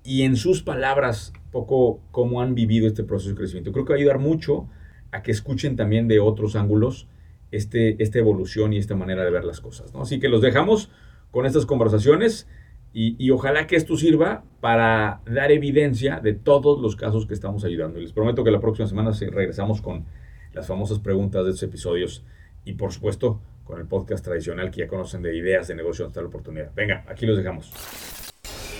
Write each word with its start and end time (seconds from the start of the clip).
y 0.04 0.24
en 0.24 0.36
sus 0.36 0.64
palabras, 0.64 1.34
poco 1.52 2.00
cómo 2.12 2.42
han 2.42 2.56
vivido 2.56 2.88
este 2.88 3.04
proceso 3.04 3.32
de 3.32 3.36
crecimiento. 3.36 3.72
Creo 3.72 3.86
que 3.86 3.94
va 3.94 3.98
a 3.98 4.00
ayudar 4.00 4.20
mucho 4.20 4.68
a 5.12 5.22
que 5.22 5.32
escuchen 5.32 5.76
también 5.76 6.08
de 6.08 6.20
otros 6.20 6.56
ángulos 6.56 7.08
este, 7.52 8.02
esta 8.02 8.18
evolución 8.18 8.74
y 8.74 8.78
esta 8.78 8.96
manera 8.96 9.24
de 9.24 9.32
ver 9.32 9.44
las 9.44 9.60
cosas. 9.60 9.94
¿no? 9.94 10.02
Así 10.02 10.20
que 10.20 10.30
los 10.30 10.42
dejamos 10.42 10.90
con 11.32 11.46
estas 11.46 11.66
conversaciones 11.66 12.48
y, 12.94 13.16
y, 13.24 13.32
ojalá 13.32 13.68
que 13.68 13.78
esto 13.78 13.96
sirva 13.96 14.44
para 14.60 15.22
dar 15.26 15.52
evidencia 15.52 16.20
de 16.20 16.34
todos 16.34 16.82
los 16.82 16.98
casos 16.98 17.26
que 17.26 17.34
estamos 17.34 17.64
ayudando. 17.64 18.00
Y 18.00 18.02
les 18.02 18.12
prometo 18.12 18.44
que 18.44 18.52
la 18.52 18.60
próxima 18.60 18.88
semana 18.88 19.12
regresamos 19.12 19.82
con 19.82 20.06
las 20.54 20.68
famosas 20.68 21.00
preguntas 21.00 21.46
de 21.46 21.52
estos 21.52 21.64
episodios 21.64 22.26
y 22.66 22.74
por 22.74 22.92
supuesto 22.92 23.40
con 23.64 23.80
el 23.80 23.88
podcast 23.88 24.26
tradicional 24.26 24.72
que 24.72 24.82
ya 24.82 24.88
conocen 24.88 25.22
de 25.22 25.38
ideas 25.38 25.70
de 25.70 25.76
negocio 25.76 26.06
hasta 26.06 26.22
la 26.22 26.28
oportunidad. 26.28 26.72
Venga, 26.76 27.06
aquí 27.08 27.26
los 27.26 27.38
dejamos. 27.38 28.31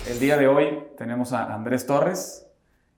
El 0.10 0.20
día 0.20 0.36
de 0.38 0.48
hoy 0.48 0.84
tenemos 0.98 1.32
a 1.32 1.54
Andrés 1.54 1.86
Torres, 1.86 2.48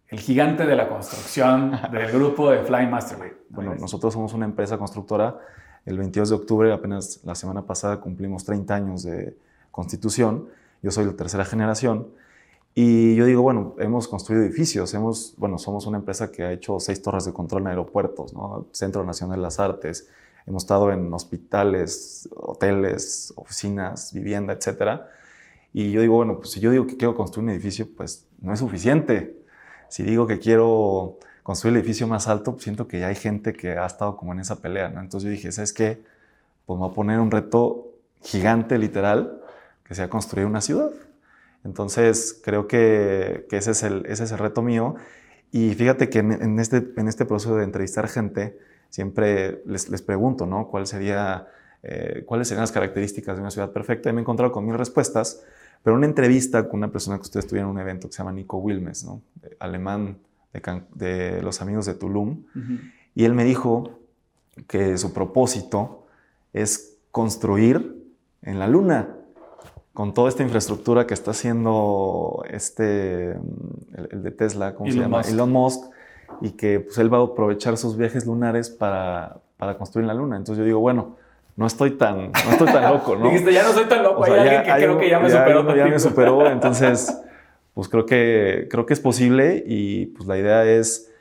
el 0.07 0.19
gigante 0.19 0.65
de 0.65 0.75
la 0.75 0.87
construcción 0.87 1.77
del 1.91 2.11
grupo 2.11 2.49
de 2.49 2.63
Flying 2.63 2.89
Mastermind. 2.89 3.33
Bueno, 3.49 3.75
nosotros 3.75 4.13
somos 4.13 4.33
una 4.33 4.45
empresa 4.45 4.77
constructora. 4.77 5.37
El 5.85 5.97
22 5.97 6.29
de 6.29 6.35
octubre, 6.35 6.71
apenas 6.71 7.19
la 7.23 7.35
semana 7.35 7.63
pasada, 7.63 7.99
cumplimos 7.99 8.45
30 8.45 8.73
años 8.73 9.03
de 9.03 9.35
constitución. 9.69 10.47
Yo 10.81 10.91
soy 10.91 11.05
la 11.05 11.13
tercera 11.13 11.43
generación. 11.43 12.07
Y 12.73 13.15
yo 13.15 13.25
digo, 13.25 13.41
bueno, 13.41 13.75
hemos 13.79 14.07
construido 14.07 14.43
edificios, 14.43 14.93
hemos, 14.93 15.35
bueno, 15.37 15.59
somos 15.59 15.85
una 15.85 15.97
empresa 15.97 16.31
que 16.31 16.43
ha 16.43 16.51
hecho 16.51 16.79
seis 16.79 17.01
torres 17.01 17.25
de 17.25 17.33
control 17.33 17.63
en 17.63 17.67
aeropuertos, 17.67 18.33
¿no? 18.33 18.65
Centro 18.71 19.03
Nacional 19.03 19.37
de 19.37 19.43
las 19.43 19.59
Artes, 19.59 20.07
hemos 20.47 20.63
estado 20.63 20.91
en 20.91 21.13
hospitales, 21.13 22.27
hoteles, 22.35 23.31
oficinas, 23.35 24.11
vivienda, 24.13 24.53
etcétera. 24.53 25.07
Y 25.73 25.91
yo 25.91 26.01
digo, 26.01 26.15
bueno, 26.15 26.37
pues 26.37 26.51
si 26.51 26.59
yo 26.59 26.71
digo 26.71 26.85
que 26.85 26.97
quiero 26.97 27.15
construir 27.15 27.45
un 27.45 27.49
edificio, 27.49 27.87
pues 27.97 28.27
no 28.41 28.53
es 28.53 28.59
suficiente. 28.59 29.35
Si 29.89 30.03
digo 30.03 30.27
que 30.27 30.39
quiero 30.39 31.17
construir 31.41 31.75
el 31.75 31.81
edificio 31.81 32.07
más 32.07 32.27
alto, 32.27 32.51
pues 32.53 32.63
siento 32.63 32.87
que 32.87 32.99
ya 32.99 33.07
hay 33.07 33.15
gente 33.15 33.53
que 33.53 33.71
ha 33.71 33.85
estado 33.85 34.15
como 34.15 34.33
en 34.33 34.39
esa 34.39 34.61
pelea, 34.61 34.89
¿no? 34.89 35.01
Entonces 35.01 35.25
yo 35.25 35.31
dije, 35.31 35.51
¿sabes 35.51 35.73
qué? 35.73 36.03
Pues 36.65 36.77
me 36.77 36.85
voy 36.85 36.91
a 36.91 36.95
poner 36.95 37.19
un 37.19 37.31
reto 37.31 37.91
gigante, 38.21 38.77
literal, 38.77 39.41
que 39.83 39.95
sea 39.95 40.09
construir 40.09 40.45
una 40.45 40.61
ciudad. 40.61 40.91
Entonces 41.63 42.39
creo 42.43 42.67
que, 42.67 43.45
que 43.49 43.57
ese, 43.57 43.71
es 43.71 43.83
el, 43.83 44.05
ese 44.05 44.25
es 44.25 44.31
el 44.31 44.37
reto 44.37 44.61
mío. 44.61 44.95
Y 45.51 45.73
fíjate 45.73 46.09
que 46.09 46.19
en, 46.19 46.59
este, 46.59 46.83
en 46.97 47.07
este 47.07 47.25
proceso 47.25 47.55
de 47.55 47.63
entrevistar 47.63 48.07
gente, 48.07 48.57
siempre 48.89 49.63
les, 49.65 49.89
les 49.89 50.01
pregunto, 50.01 50.45
¿no? 50.45 50.67
¿Cuál 50.67 50.87
sería, 50.87 51.47
eh, 51.83 52.23
¿Cuáles 52.25 52.47
serían 52.47 52.61
las 52.61 52.71
características 52.71 53.35
de 53.35 53.41
una 53.41 53.51
ciudad 53.51 53.71
perfecta? 53.71 54.09
Y 54.09 54.13
me 54.13 54.19
he 54.19 54.21
encontrado 54.21 54.51
con 54.51 54.65
mil 54.65 54.77
respuestas 54.77 55.43
pero 55.83 55.97
una 55.97 56.05
entrevista 56.05 56.67
con 56.67 56.79
una 56.79 56.91
persona 56.91 57.17
que 57.17 57.23
ustedes 57.23 57.45
tuvieron 57.45 57.71
en 57.71 57.75
un 57.75 57.81
evento 57.81 58.07
que 58.07 58.13
se 58.13 58.19
llama 58.19 58.31
Nico 58.31 58.57
Wilmes, 58.57 59.03
¿no? 59.03 59.21
alemán 59.59 60.17
de, 60.93 61.41
los 61.41 61.61
amigos 61.61 61.85
de 61.85 61.93
Tulum, 61.95 62.43
y 63.13 63.25
él 63.25 63.33
me 63.33 63.43
dijo 63.43 63.99
que 64.67 64.97
su 64.97 65.13
propósito 65.13 66.05
es 66.53 66.97
construir 67.11 68.01
en 68.41 68.59
la 68.59 68.67
luna 68.67 69.17
con 69.93 70.13
toda 70.13 70.29
esta 70.29 70.41
infraestructura 70.43 71.05
que 71.05 71.13
está 71.13 71.31
haciendo 71.31 72.43
este, 72.49 73.31
el, 73.31 74.23
de 74.23 74.31
Tesla, 74.31 74.73
¿cómo 74.75 74.91
se 74.91 74.97
llama? 74.97 75.21
Elon 75.21 75.51
Musk, 75.51 75.83
y 76.41 76.51
que 76.51 76.79
pues, 76.79 76.97
él 76.97 77.13
va 77.13 77.19
a 77.19 77.23
aprovechar 77.23 77.77
sus 77.77 77.95
viajes 77.95 78.25
lunares 78.25 78.69
para, 78.69 79.37
para 79.57 79.77
construir 79.77 80.03
en 80.03 80.07
la 80.07 80.13
luna. 80.13 80.37
Entonces 80.37 80.59
yo 80.59 80.65
digo, 80.65 80.79
bueno, 80.79 81.17
no 81.55 81.67
estoy 81.67 81.91
tan, 81.91 82.31
no 82.31 82.51
estoy 82.51 82.67
tan 82.67 82.91
loco, 82.91 83.15
¿no? 83.15 83.25
Dijiste, 83.25 83.53
ya 83.53 83.63
no 83.63 83.73
soy 83.73 83.85
tan 83.85 84.03
loco, 84.03 84.23
hay 84.23 84.31
alguien 84.31 84.63
que 84.63 84.71
creo 84.71 84.97
que 84.97 85.09
ya 85.09 85.19
me 85.19 85.29
superó. 85.29 85.75
Ya 85.75 85.85
me 85.85 85.99
superó, 85.99 86.47
entonces, 86.51 87.21
pues 87.73 87.89
creo 87.89 88.05
que, 88.05 88.67
creo 88.69 88.85
que 88.85 88.93
es 88.93 88.99
posible 88.99 89.63
y 89.65 90.07
pues 90.07 90.27
la 90.27 90.37
idea 90.37 90.65
es, 90.65 91.11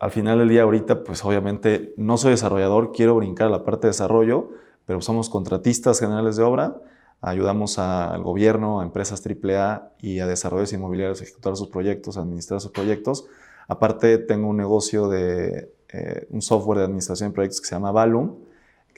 al 0.00 0.10
final 0.10 0.38
del 0.38 0.48
día 0.48 0.62
ahorita, 0.62 1.02
pues 1.02 1.24
obviamente 1.24 1.92
no 1.96 2.16
soy 2.16 2.32
desarrollador, 2.32 2.92
quiero 2.92 3.16
brincar 3.16 3.48
a 3.48 3.50
la 3.50 3.64
parte 3.64 3.86
de 3.86 3.90
desarrollo, 3.90 4.50
pero 4.86 5.00
somos 5.00 5.28
contratistas 5.28 5.98
generales 5.98 6.36
de 6.36 6.44
obra, 6.44 6.76
ayudamos 7.20 7.78
al 7.78 8.22
gobierno, 8.22 8.80
a 8.80 8.84
empresas 8.84 9.22
AAA 9.26 9.92
y 9.98 10.20
a 10.20 10.26
desarrollos 10.26 10.72
inmobiliarios 10.72 11.20
a 11.20 11.24
ejecutar 11.24 11.56
sus 11.56 11.68
proyectos, 11.68 12.16
a 12.16 12.20
administrar 12.20 12.60
sus 12.60 12.70
proyectos. 12.70 13.26
Aparte, 13.66 14.18
tengo 14.18 14.48
un 14.48 14.56
negocio 14.56 15.08
de 15.08 15.72
eh, 15.92 16.26
un 16.30 16.42
software 16.42 16.78
de 16.78 16.84
administración 16.84 17.30
de 17.30 17.34
proyectos 17.34 17.60
que 17.60 17.66
se 17.66 17.74
llama 17.74 17.90
Valum, 17.92 18.36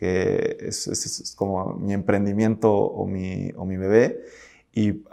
que 0.00 0.56
es, 0.60 1.34
como 1.36 1.74
mi 1.74 1.92
emprendimiento 1.92 2.72
o 2.72 3.06
mi, 3.06 3.52
o 3.54 3.66
mi 3.66 3.76
bebé. 3.76 4.24
Y 4.72 5.04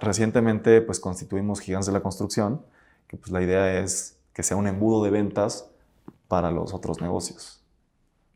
recientemente 0.00 0.82
pues 0.82 0.98
constituimos 0.98 1.60
Gigantes 1.60 1.86
de 1.86 1.92
la 1.92 2.00
Construcción, 2.00 2.60
que 3.06 3.16
pues 3.16 3.30
la 3.30 3.40
idea 3.40 3.78
es 3.80 4.18
que 4.32 4.42
sea 4.42 4.56
un 4.56 4.66
embudo 4.66 5.04
de 5.04 5.10
ventas 5.10 5.70
para 6.26 6.50
los 6.50 6.74
otros 6.74 7.00
negocios. 7.00 7.62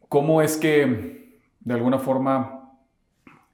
¿Cómo 0.09 0.41
es 0.41 0.57
que 0.57 1.41
de 1.59 1.75
alguna 1.75 1.99
forma, 1.99 2.75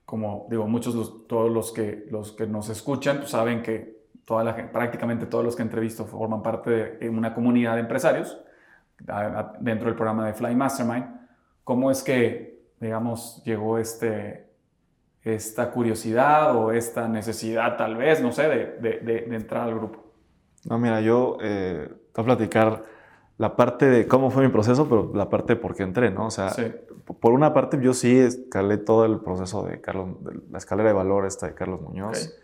como 0.04 0.46
digo, 0.50 0.66
muchos, 0.66 1.26
todos 1.26 1.50
los 1.50 1.72
que, 1.72 2.04
los 2.10 2.32
que 2.32 2.46
nos 2.46 2.68
escuchan 2.68 3.20
pues, 3.20 3.30
saben 3.30 3.62
que 3.62 4.04
toda 4.26 4.44
la, 4.44 4.70
prácticamente 4.70 5.24
todos 5.24 5.42
los 5.42 5.56
que 5.56 5.62
entrevisto 5.62 6.04
forman 6.04 6.42
parte 6.42 6.98
de 6.98 7.08
una 7.08 7.32
comunidad 7.32 7.76
de 7.76 7.80
empresarios 7.80 8.38
dentro 9.60 9.86
del 9.86 9.94
programa 9.94 10.26
de 10.26 10.34
Fly 10.34 10.54
Mastermind. 10.54 11.23
¿Cómo 11.64 11.90
es 11.90 12.02
que, 12.02 12.62
digamos, 12.80 13.42
llegó 13.44 13.78
este, 13.78 14.46
esta 15.22 15.70
curiosidad 15.70 16.54
o 16.56 16.72
esta 16.72 17.08
necesidad, 17.08 17.76
tal 17.76 17.96
vez, 17.96 18.22
no 18.22 18.32
sé, 18.32 18.48
de, 18.48 19.00
de, 19.00 19.34
entrar 19.34 19.68
al 19.68 19.74
grupo? 19.74 20.04
No, 20.68 20.78
mira, 20.78 21.00
yo 21.00 21.38
eh, 21.42 21.88
te 22.12 22.22
voy 22.22 22.32
a 22.32 22.36
platicar 22.36 22.84
la 23.38 23.56
parte 23.56 23.86
de 23.86 24.06
cómo 24.06 24.30
fue 24.30 24.44
mi 24.44 24.52
proceso, 24.52 24.88
pero 24.88 25.10
la 25.14 25.28
parte 25.28 25.54
de 25.54 25.60
por 25.60 25.74
qué 25.74 25.82
entré, 25.82 26.10
¿no? 26.10 26.26
O 26.26 26.30
sea, 26.30 26.54
por 27.20 27.32
una 27.32 27.52
parte 27.52 27.78
yo 27.80 27.94
sí 27.94 28.16
escalé 28.16 28.76
todo 28.76 29.06
el 29.06 29.18
proceso 29.18 29.64
de 29.64 29.80
Carlos, 29.80 30.22
de 30.22 30.40
la 30.50 30.58
escalera 30.58 30.90
de 30.90 30.94
valor 30.94 31.26
esta 31.26 31.46
de 31.46 31.54
Carlos 31.54 31.80
Muñoz. 31.80 32.38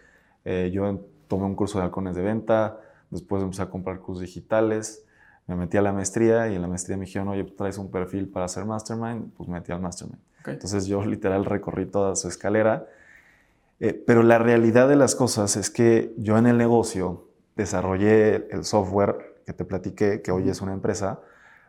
Eh, 0.45 0.71
yo 0.73 0.99
tomé 1.29 1.45
un 1.45 1.55
curso 1.55 1.79
de 1.79 1.85
halcones 1.85 2.17
de 2.17 2.23
venta, 2.23 2.81
después 3.11 3.43
empecé 3.43 3.63
a 3.63 3.71
comprar 3.71 4.01
cursos 4.01 4.23
digitales, 4.23 5.07
me 5.47 5.57
metí 5.57 5.77
a 5.77 5.83
la 5.83 5.93
maestría 5.93 6.49
y 6.49 6.55
en 6.55 6.63
la 6.63 6.69
maestría 6.69 6.97
me 6.97 7.07
dijeron, 7.07 7.29
oye, 7.29 7.45
traes 7.45 7.79
un 7.79 7.91
perfil 7.91 8.29
para 8.29 8.47
hacer 8.47 8.65
mastermind, 8.65 9.33
pues 9.35 9.49
me 9.49 9.59
metí 9.59 9.73
al 9.73 9.81
mastermind. 9.81 10.21
Entonces 10.47 10.87
yo 10.87 11.05
literal 11.05 11.45
recorrí 11.45 11.87
toda 11.87 12.15
su 12.17 12.29
escalera, 12.29 12.87
eh, 13.81 13.95
pero 14.07 14.23
la 14.23 14.39
realidad 14.39 14.89
de 14.89 14.97
las 14.97 15.15
cosas 15.15 15.57
es 15.57 15.71
que 15.71 16.15
yo 16.19 16.39
en 16.39 16.47
el 16.47 16.59
negocio 16.59 17.29
desarrollé 17.57 18.49
el 18.51 18.65
software 18.65 19.43
que 19.47 19.53
te 19.53 19.65
platiqué, 19.65 20.23
que 20.23 20.31
hoy 20.31 20.49
es 20.49 20.61
una 20.61 20.73
empresa, 20.73 21.21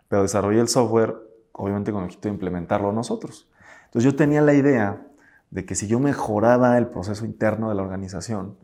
pero 0.07 0.21
desarrollé 0.23 0.59
el 0.59 0.67
software 0.67 1.15
obviamente 1.53 1.91
con 1.91 2.01
el 2.01 2.05
objetivo 2.05 2.31
de 2.31 2.35
implementarlo 2.35 2.91
nosotros. 2.91 3.49
Entonces 3.85 4.11
yo 4.11 4.15
tenía 4.15 4.41
la 4.41 4.53
idea 4.53 5.05
de 5.49 5.65
que 5.65 5.75
si 5.75 5.87
yo 5.87 5.99
mejoraba 5.99 6.77
el 6.77 6.87
proceso 6.87 7.25
interno 7.25 7.69
de 7.69 7.75
la 7.75 7.81
organización, 7.81 8.57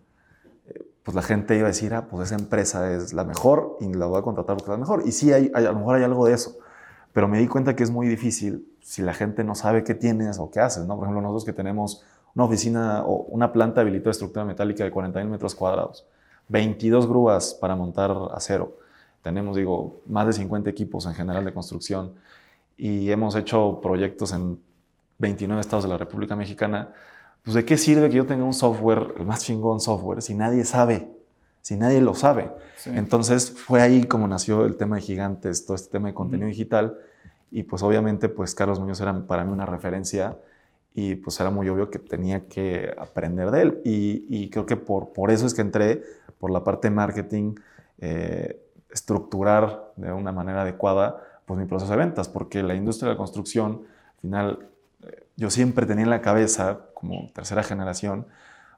pues 1.08 1.16
la 1.16 1.22
gente 1.22 1.56
iba 1.56 1.64
a 1.64 1.70
decir, 1.70 1.94
ah, 1.94 2.10
pues 2.10 2.28
esa 2.28 2.36
empresa 2.36 2.92
es 2.92 3.14
la 3.14 3.24
mejor 3.24 3.78
y 3.80 3.94
la 3.94 4.08
voy 4.08 4.20
a 4.20 4.24
contratar 4.24 4.58
porque 4.58 4.70
es 4.70 4.78
la 4.78 4.78
mejor. 4.78 5.04
Y 5.06 5.14
sí, 5.14 5.32
hay, 5.32 5.50
a 5.54 5.62
lo 5.62 5.76
mejor 5.76 5.96
hay 5.96 6.04
algo 6.04 6.26
de 6.26 6.34
eso, 6.34 6.58
pero 7.14 7.30
me 7.30 7.40
di 7.40 7.48
cuenta 7.48 7.78
que 7.78 7.84
es 7.84 7.92
muy 7.92 8.10
difícil 8.10 8.68
si 8.82 9.02
la 9.02 9.14
gente 9.14 9.46
no 9.46 9.56
sabe 9.56 9.86
qué 9.86 9.96
tienes 9.96 10.38
o 10.38 10.52
qué 10.52 10.60
haces, 10.60 10.86
¿no? 10.86 10.98
Por 10.98 11.06
ejemplo, 11.06 11.22
nosotros 11.22 11.46
que 11.46 11.54
tenemos 11.54 12.04
una 12.36 12.44
oficina 12.44 13.06
o 13.06 13.22
una 13.30 13.54
planta 13.54 13.80
habilitada 13.80 14.08
de 14.08 14.12
estructura 14.12 14.44
metálica 14.44 14.84
de 14.84 14.92
40.000 14.92 15.30
metros 15.30 15.56
cuadrados, 15.56 16.06
22 16.50 17.08
grúas 17.08 17.54
para 17.54 17.78
montar 17.78 18.14
acero, 18.34 18.76
tenemos, 19.22 19.56
digo, 19.56 20.02
más 20.08 20.28
de 20.28 20.34
50 20.34 20.70
equipos 20.70 21.06
en 21.06 21.14
general 21.14 21.46
de 21.46 21.54
construcción 21.54 22.16
y 22.76 23.10
hemos 23.12 23.34
hecho 23.38 23.80
proyectos 23.82 24.34
en 24.34 24.60
29 25.20 25.62
estados 25.62 25.86
de 25.86 25.90
la 25.90 25.98
República 25.98 26.36
Mexicana, 26.36 26.92
pues 27.48 27.56
¿de 27.56 27.64
qué 27.64 27.78
sirve 27.78 28.10
que 28.10 28.18
yo 28.18 28.26
tenga 28.26 28.44
un 28.44 28.54
software, 28.54 29.14
el 29.18 29.26
más 29.26 29.46
chingón 29.46 29.80
software, 29.80 30.22
si 30.22 30.36
nadie 30.36 30.66
sabe? 30.66 31.10
Si 31.62 31.78
nadie 31.78 32.02
lo 32.02 32.14
sabe. 32.14 32.52
Entonces 32.88 33.52
fue 33.52 33.82
ahí 33.82 34.04
como 34.04 34.28
nació 34.28 34.66
el 34.66 34.76
tema 34.76 34.98
de 34.98 35.02
gigantes, 35.02 35.66
todo 35.66 35.76
este 35.76 35.90
tema 35.90 36.10
de 36.10 36.14
contenido 36.14 36.50
digital. 36.50 36.98
Y 37.50 37.64
pues 37.64 37.84
obviamente 37.84 38.28
pues 38.28 38.54
Carlos 38.54 38.82
Muñoz 38.82 39.00
era 39.00 39.26
para 39.26 39.46
mí 39.46 39.54
una 39.54 39.66
referencia 39.66 40.38
y 40.94 41.16
pues 41.16 41.40
era 41.40 41.50
muy 41.50 41.70
obvio 41.70 41.90
que 41.90 42.00
tenía 42.00 42.50
que 42.50 42.94
aprender 42.98 43.50
de 43.50 43.62
él. 43.62 43.82
Y, 43.86 44.50
creo 44.50 44.66
que 44.66 44.76
por, 44.76 45.14
por 45.14 45.32
eso 45.32 45.48
es 45.48 45.54
que 45.54 45.62
entré 45.62 46.04
por 46.40 46.52
la 46.52 46.66
parte 46.66 46.90
de 46.90 46.96
marketing, 46.96 47.56
eh, 48.00 48.62
estructurar 48.92 49.94
de 49.96 50.12
una 50.12 50.34
manera 50.34 50.64
adecuada 50.64 51.24
pues 51.46 51.58
mi 51.58 51.66
proceso 51.66 51.94
de 51.94 51.98
ventas, 51.98 52.28
porque 52.28 52.62
la 52.62 52.76
industria 52.76 53.08
de 53.08 53.14
la 53.14 53.18
construcción, 53.18 53.84
al 54.16 54.20
final 54.20 54.68
yo 55.38 55.52
siempre 55.52 55.86
tenía 55.86 56.04
en 56.04 56.10
la 56.10 56.22
cabeza, 56.22 56.87
como 57.00 57.30
tercera 57.32 57.62
generación, 57.62 58.26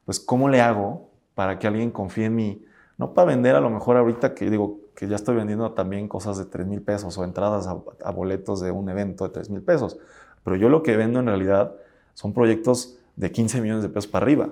pues 0.04 0.20
cómo 0.20 0.50
le 0.50 0.60
hago 0.60 1.10
para 1.36 1.58
que 1.58 1.68
alguien 1.68 1.90
confíe 1.90 2.26
en 2.26 2.36
mí, 2.36 2.66
no 2.98 3.14
para 3.14 3.28
vender 3.28 3.56
a 3.56 3.62
lo 3.62 3.70
mejor 3.70 3.96
ahorita 3.96 4.36
que 4.36 4.50
digo 4.50 4.82
que 4.94 5.08
ya 5.08 5.16
estoy 5.16 5.38
vendiendo 5.38 5.72
también 5.72 6.10
cosas 6.10 6.38
de 6.38 6.44
3 6.44 6.68
mil 6.68 6.82
pesos 6.82 7.18
o 7.18 7.24
entradas 7.24 7.68
a, 7.68 8.12
boletos 8.12 8.60
de 8.60 8.72
un 8.72 8.90
evento 8.90 9.24
de 9.24 9.30
3 9.30 9.50
mil 9.50 9.62
pesos, 9.62 9.98
pero 10.44 10.58
yo 10.58 10.68
lo 10.68 10.84
que 10.84 10.98
vendo 10.98 11.22
en 11.22 11.28
realidad 11.28 11.74
son 12.14 12.34
proyectos 12.34 12.98
de 13.16 13.32
15 13.32 13.62
millones 13.62 13.84
de 13.84 13.90
pesos 13.90 14.08
para 14.08 14.26
arriba. 14.26 14.50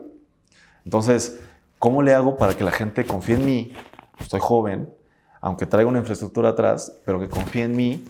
Entonces, 0.86 1.42
¿cómo 1.78 2.02
le 2.02 2.14
hago 2.14 2.38
para 2.38 2.54
que 2.54 2.64
la 2.64 2.72
gente 2.72 3.06
confíe 3.06 3.36
en 3.36 3.46
mí? 3.46 3.74
Estoy 4.18 4.40
joven, 4.40 4.90
aunque 5.42 5.66
traiga 5.66 5.90
una 5.90 6.00
infraestructura 6.00 6.50
atrás, 6.50 6.98
pero 7.06 7.20
que 7.20 7.28
confíe 7.28 7.64
en 7.64 7.76
mí 7.76 8.06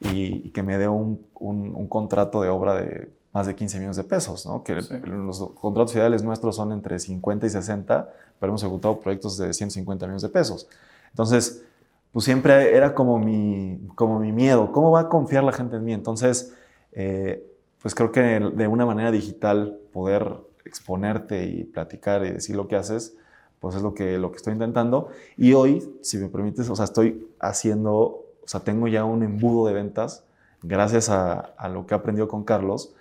y, 0.00 0.48
que 0.50 0.62
me 0.62 0.78
dé 0.78 0.88
un, 0.88 1.26
un 1.34 1.88
contrato 1.88 2.40
de 2.40 2.48
obra 2.48 2.74
de 2.74 3.10
más 3.34 3.48
de 3.48 3.56
15 3.56 3.78
millones 3.78 3.96
de 3.96 4.04
pesos, 4.04 4.46
¿no? 4.46 4.62
que 4.62 4.76
los 4.76 5.50
contratos 5.60 5.94
ideales 5.96 6.22
nuestros 6.22 6.54
son 6.54 6.70
entre 6.70 7.00
50 7.00 7.46
y 7.46 7.50
60, 7.50 8.08
pero 8.38 8.50
hemos 8.50 8.62
ejecutado 8.62 9.00
proyectos 9.00 9.36
de 9.36 9.52
150 9.52 10.06
millones 10.06 10.22
de 10.22 10.28
pesos. 10.28 10.68
Entonces, 11.10 11.64
pues 12.12 12.24
siempre 12.24 12.76
era 12.76 12.94
como 12.94 13.18
mi, 13.18 13.88
como 13.96 14.20
mi 14.20 14.30
miedo, 14.30 14.70
¿cómo 14.70 14.92
va 14.92 15.00
a 15.00 15.08
confiar 15.08 15.42
la 15.42 15.50
gente 15.50 15.76
en 15.76 15.84
mí? 15.84 15.92
Entonces, 15.92 16.54
eh, 16.92 17.44
pues 17.82 17.92
creo 17.96 18.12
que 18.12 18.20
de 18.20 18.68
una 18.68 18.86
manera 18.86 19.10
digital 19.10 19.80
poder 19.92 20.36
exponerte 20.64 21.44
y 21.44 21.64
platicar 21.64 22.24
y 22.24 22.30
decir 22.30 22.54
lo 22.54 22.68
que 22.68 22.76
haces, 22.76 23.16
pues 23.58 23.74
es 23.74 23.82
lo 23.82 23.94
que, 23.94 24.16
lo 24.16 24.30
que 24.30 24.36
estoy 24.36 24.52
intentando. 24.52 25.08
Y 25.36 25.54
hoy, 25.54 25.92
si 26.02 26.18
me 26.18 26.28
permites, 26.28 26.70
o 26.70 26.76
sea, 26.76 26.84
estoy 26.84 27.26
haciendo, 27.40 27.94
o 27.94 28.46
sea, 28.46 28.60
tengo 28.60 28.86
ya 28.86 29.04
un 29.04 29.24
embudo 29.24 29.66
de 29.66 29.74
ventas 29.74 30.22
gracias 30.62 31.10
a, 31.10 31.32
a 31.32 31.68
lo 31.68 31.84
que 31.84 31.94
he 31.94 31.98
aprendido 31.98 32.28
con 32.28 32.44
Carlos, 32.44 32.94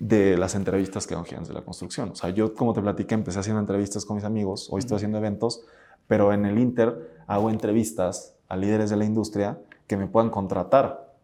de 0.00 0.38
las 0.38 0.54
entrevistas 0.54 1.06
que 1.06 1.14
hago 1.14 1.24
Gigantes 1.24 1.48
de 1.48 1.54
la 1.54 1.60
Construcción. 1.60 2.10
O 2.10 2.14
sea, 2.14 2.30
yo, 2.30 2.54
como 2.54 2.72
te 2.72 2.80
platiqué, 2.80 3.14
empecé 3.14 3.38
haciendo 3.38 3.60
entrevistas 3.60 4.06
con 4.06 4.16
mis 4.16 4.24
amigos, 4.24 4.68
hoy 4.70 4.78
estoy 4.78 4.96
haciendo 4.96 5.18
eventos, 5.18 5.62
pero 6.08 6.32
en 6.32 6.46
el 6.46 6.58
Inter 6.58 7.22
hago 7.26 7.50
entrevistas 7.50 8.34
a 8.48 8.56
líderes 8.56 8.88
de 8.88 8.96
la 8.96 9.04
industria 9.04 9.58
que 9.86 9.98
me 9.98 10.06
puedan 10.06 10.30
contratar 10.30 11.14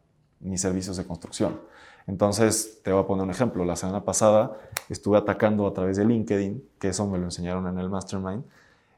mis 0.41 0.61
servicios 0.61 0.99
de 0.99 1.07
construcción. 1.07 1.59
Entonces, 2.07 2.81
te 2.85 2.93
voy 2.93 3.03
a 3.03 3.07
poner 3.07 3.25
un 3.25 3.31
ejemplo. 3.31 3.65
La 3.65 3.77
semana 3.77 4.05
pasada 4.05 4.53
estuve 4.91 5.17
atacando 5.17 5.67
a 5.67 5.73
través 5.73 5.97
de 5.97 6.05
LinkedIn, 6.05 6.63
que 6.79 6.89
eso 6.89 7.07
me 7.07 7.17
lo 7.17 7.25
enseñaron 7.25 7.67
en 7.69 7.79
el 7.79 7.89
Mastermind, 7.89 8.45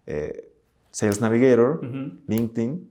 eh, 0.07 0.51
Sales 0.91 1.21
Navigator, 1.21 1.81
LinkedIn, 2.27 2.91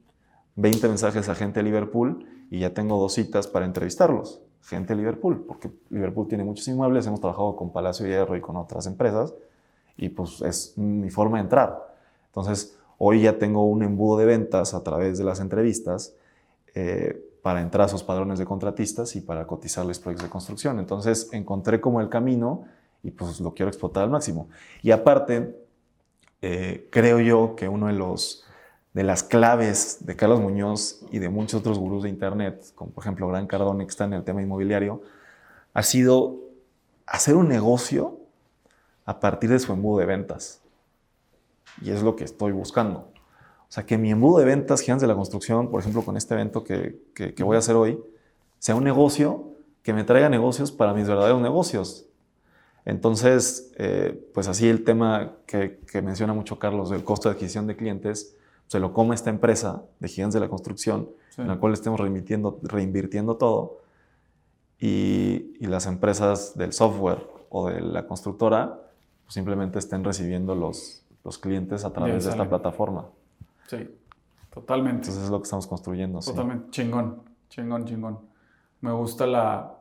20 0.55 0.87
mensajes 0.87 1.27
a 1.27 1.35
gente 1.35 1.59
de 1.59 1.63
Liverpool 1.65 2.25
y 2.49 2.59
ya 2.59 2.73
tengo 2.73 2.97
dos 2.97 3.13
citas 3.13 3.45
para 3.45 3.65
entrevistarlos 3.65 4.41
gente 4.67 4.93
de 4.93 4.97
Liverpool, 4.97 5.45
porque 5.47 5.71
Liverpool 5.89 6.27
tiene 6.27 6.43
muchos 6.43 6.67
inmuebles, 6.67 7.07
hemos 7.07 7.21
trabajado 7.21 7.55
con 7.55 7.71
Palacio 7.71 8.05
Hierro 8.05 8.35
y 8.35 8.41
con 8.41 8.57
otras 8.57 8.85
empresas, 8.85 9.33
y 9.97 10.09
pues 10.09 10.41
es 10.41 10.77
mi 10.77 11.09
forma 11.09 11.37
de 11.37 11.43
entrar. 11.43 11.95
Entonces, 12.27 12.77
hoy 12.97 13.21
ya 13.21 13.37
tengo 13.39 13.65
un 13.65 13.81
embudo 13.83 14.17
de 14.17 14.25
ventas 14.25 14.73
a 14.73 14.83
través 14.83 15.17
de 15.17 15.23
las 15.23 15.39
entrevistas 15.39 16.13
eh, 16.75 17.23
para 17.41 17.61
entrar 17.61 17.83
a 17.83 17.85
esos 17.85 18.03
padrones 18.03 18.39
de 18.39 18.45
contratistas 18.45 19.15
y 19.15 19.21
para 19.21 19.47
cotizarles 19.47 19.99
proyectos 19.99 20.25
de 20.25 20.31
construcción. 20.31 20.79
Entonces, 20.79 21.29
encontré 21.31 21.79
como 21.79 22.01
el 22.01 22.09
camino 22.09 22.65
y 23.03 23.11
pues 23.11 23.39
lo 23.39 23.53
quiero 23.53 23.69
explotar 23.69 24.03
al 24.03 24.09
máximo. 24.09 24.49
Y 24.83 24.91
aparte, 24.91 25.57
eh, 26.41 26.89
creo 26.91 27.21
yo 27.21 27.55
que 27.55 27.69
uno 27.69 27.87
de 27.87 27.93
los 27.93 28.43
de 28.93 29.03
las 29.03 29.23
claves 29.23 30.05
de 30.05 30.15
Carlos 30.15 30.39
Muñoz 30.39 31.01
y 31.11 31.19
de 31.19 31.29
muchos 31.29 31.59
otros 31.59 31.77
gurús 31.77 32.03
de 32.03 32.09
Internet, 32.09 32.71
como 32.75 32.91
por 32.91 33.03
ejemplo 33.03 33.27
Gran 33.27 33.47
Cardone, 33.47 33.85
que 33.85 33.91
está 33.91 34.05
en 34.05 34.13
el 34.13 34.23
tema 34.23 34.41
inmobiliario, 34.41 35.01
ha 35.73 35.83
sido 35.83 36.37
hacer 37.05 37.35
un 37.35 37.47
negocio 37.47 38.19
a 39.05 39.19
partir 39.19 39.49
de 39.49 39.59
su 39.59 39.71
embudo 39.71 39.99
de 39.99 40.05
ventas. 40.05 40.61
Y 41.81 41.91
es 41.91 42.01
lo 42.01 42.15
que 42.15 42.23
estoy 42.23 42.51
buscando. 42.51 43.11
O 43.69 43.71
sea, 43.71 43.85
que 43.85 43.97
mi 43.97 44.11
embudo 44.11 44.39
de 44.39 44.45
ventas, 44.45 44.81
Gigantes 44.81 45.01
de 45.01 45.07
la 45.07 45.15
Construcción, 45.15 45.69
por 45.69 45.81
ejemplo, 45.81 46.03
con 46.03 46.17
este 46.17 46.33
evento 46.33 46.63
que, 46.63 46.99
que, 47.13 47.43
voy 47.43 47.55
a 47.55 47.59
hacer 47.59 47.75
hoy, 47.75 47.99
sea 48.59 48.75
un 48.75 48.83
negocio 48.83 49.51
que 49.83 49.93
me 49.93 50.03
traiga 50.03 50.29
negocios 50.29 50.71
para 50.71 50.93
mis 50.93 51.07
verdaderos 51.07 51.41
negocios. 51.41 52.05
Entonces, 52.85 53.71
eh, 53.77 54.29
pues 54.33 54.47
así 54.47 54.67
el 54.67 54.83
tema 54.85 55.33
que, 55.45 55.79
que 55.91 56.01
menciona 56.01 56.33
mucho 56.33 56.57
Carlos 56.57 56.89
del 56.89 57.03
costo 57.03 57.27
de 57.27 57.35
adquisición 57.35 57.67
de 57.67 57.75
clientes, 57.75 58.36
se 58.67 58.79
lo 58.79 58.93
come 58.93 59.15
esta 59.15 59.29
empresa 59.29 59.83
de 59.99 60.07
gigantes 60.07 60.35
de 60.35 60.39
la 60.41 60.49
construcción, 60.49 61.09
en 61.37 61.47
la 61.47 61.57
cual 61.57 61.73
estemos 61.73 61.99
reinvirtiendo 61.99 63.37
todo, 63.37 63.81
y, 64.79 65.55
las 65.65 65.85
empresas 65.85 66.57
del 66.57 66.71
software 66.73 67.27
o 67.49 67.69
de 67.69 67.81
la 67.81 68.07
constructora 68.07 68.79
pues, 69.23 69.33
simplemente 69.33 69.79
estén 69.79 70.03
recibiendo 70.03 70.55
los, 70.55 71.03
los 71.23 71.37
clientes 71.37 71.83
a 71.83 71.91
través 71.91 72.25
de 72.25 72.31
esta 72.31 72.47
plataforma. 72.47 73.05
Sí, 73.67 73.89
totalmente. 74.53 75.07
Entonces 75.07 75.23
es 75.23 75.29
lo 75.29 75.39
que 75.39 75.43
estamos 75.43 75.67
construyendo. 75.67 76.19
Totalmente, 76.19 76.69
chingón, 76.71 77.21
chingón, 77.49 77.85
chingón. 77.85 78.19
Me 78.81 78.91
gusta 78.91 79.25
la, 79.25 79.77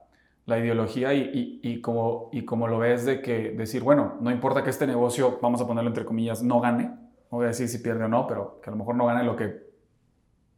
la 0.47 0.59
ideología 0.59 1.13
y, 1.13 1.21
y, 1.63 1.71
y, 1.71 1.81
como, 1.81 2.31
y 2.33 2.45
como 2.45 2.67
lo 2.67 2.79
ves 2.79 3.05
de 3.05 3.21
que 3.21 3.51
decir, 3.51 3.83
bueno, 3.83 4.15
no 4.21 4.31
importa 4.31 4.65
que 4.65 4.71
este 4.71 4.87
negocio, 4.87 5.39
vamos 5.43 5.61
a 5.61 5.67
ponerlo 5.67 5.91
entre 5.91 6.05
comillas, 6.05 6.43
no 6.43 6.61
gane, 6.61 7.06
no 7.37 7.41
voy 7.41 7.45
a 7.45 7.49
decir 7.49 7.69
si 7.69 7.77
pierde 7.81 8.05
o 8.05 8.09
no, 8.09 8.27
pero 8.27 8.63
que 8.63 8.71
a 8.71 8.73
lo 8.73 8.79
mejor 8.79 8.95
no 8.95 9.05
gane 9.05 9.23
lo 9.23 9.37
que 9.37 9.63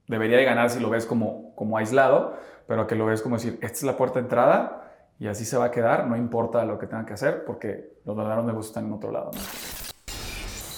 debería 0.06 0.36
de 0.36 0.44
ganar 0.44 0.70
si 0.70 0.78
lo 0.78 0.88
ves 0.88 1.06
como, 1.06 1.52
como 1.56 1.76
aislado, 1.76 2.38
pero 2.68 2.86
que 2.86 2.94
lo 2.94 3.04
ves 3.04 3.20
como 3.20 3.34
decir, 3.34 3.58
esta 3.62 3.78
es 3.78 3.82
la 3.82 3.96
puerta 3.96 4.20
de 4.20 4.26
entrada 4.26 4.84
y 5.18 5.26
así 5.26 5.44
se 5.44 5.56
va 5.56 5.64
a 5.64 5.70
quedar, 5.72 6.06
no 6.06 6.16
importa 6.16 6.64
lo 6.64 6.78
que 6.78 6.86
tenga 6.86 7.04
que 7.04 7.14
hacer, 7.14 7.44
porque 7.44 7.98
los 8.04 8.16
verdaderos 8.16 8.44
negocios 8.44 8.68
están 8.68 8.86
en 8.86 8.92
otro 8.92 9.10
lado. 9.10 9.32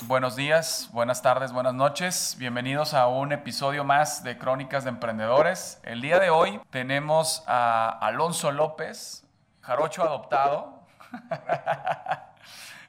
Buenos 0.07 0.37
días, 0.37 0.89
buenas 0.95 1.21
tardes, 1.21 1.53
buenas 1.53 1.75
noches. 1.75 2.35
Bienvenidos 2.39 2.95
a 2.95 3.07
un 3.07 3.33
episodio 3.33 3.85
más 3.85 4.25
de 4.25 4.39
Crónicas 4.39 4.85
de 4.85 4.91
Emprendedores. 4.91 5.83
El 5.85 6.01
día 6.01 6.19
de 6.19 6.31
hoy 6.31 6.63
tenemos 6.71 7.45
a 7.47 7.91
Alonso 8.01 8.53
López, 8.53 9.27
jarocho 9.61 10.03
adoptado. 10.03 10.87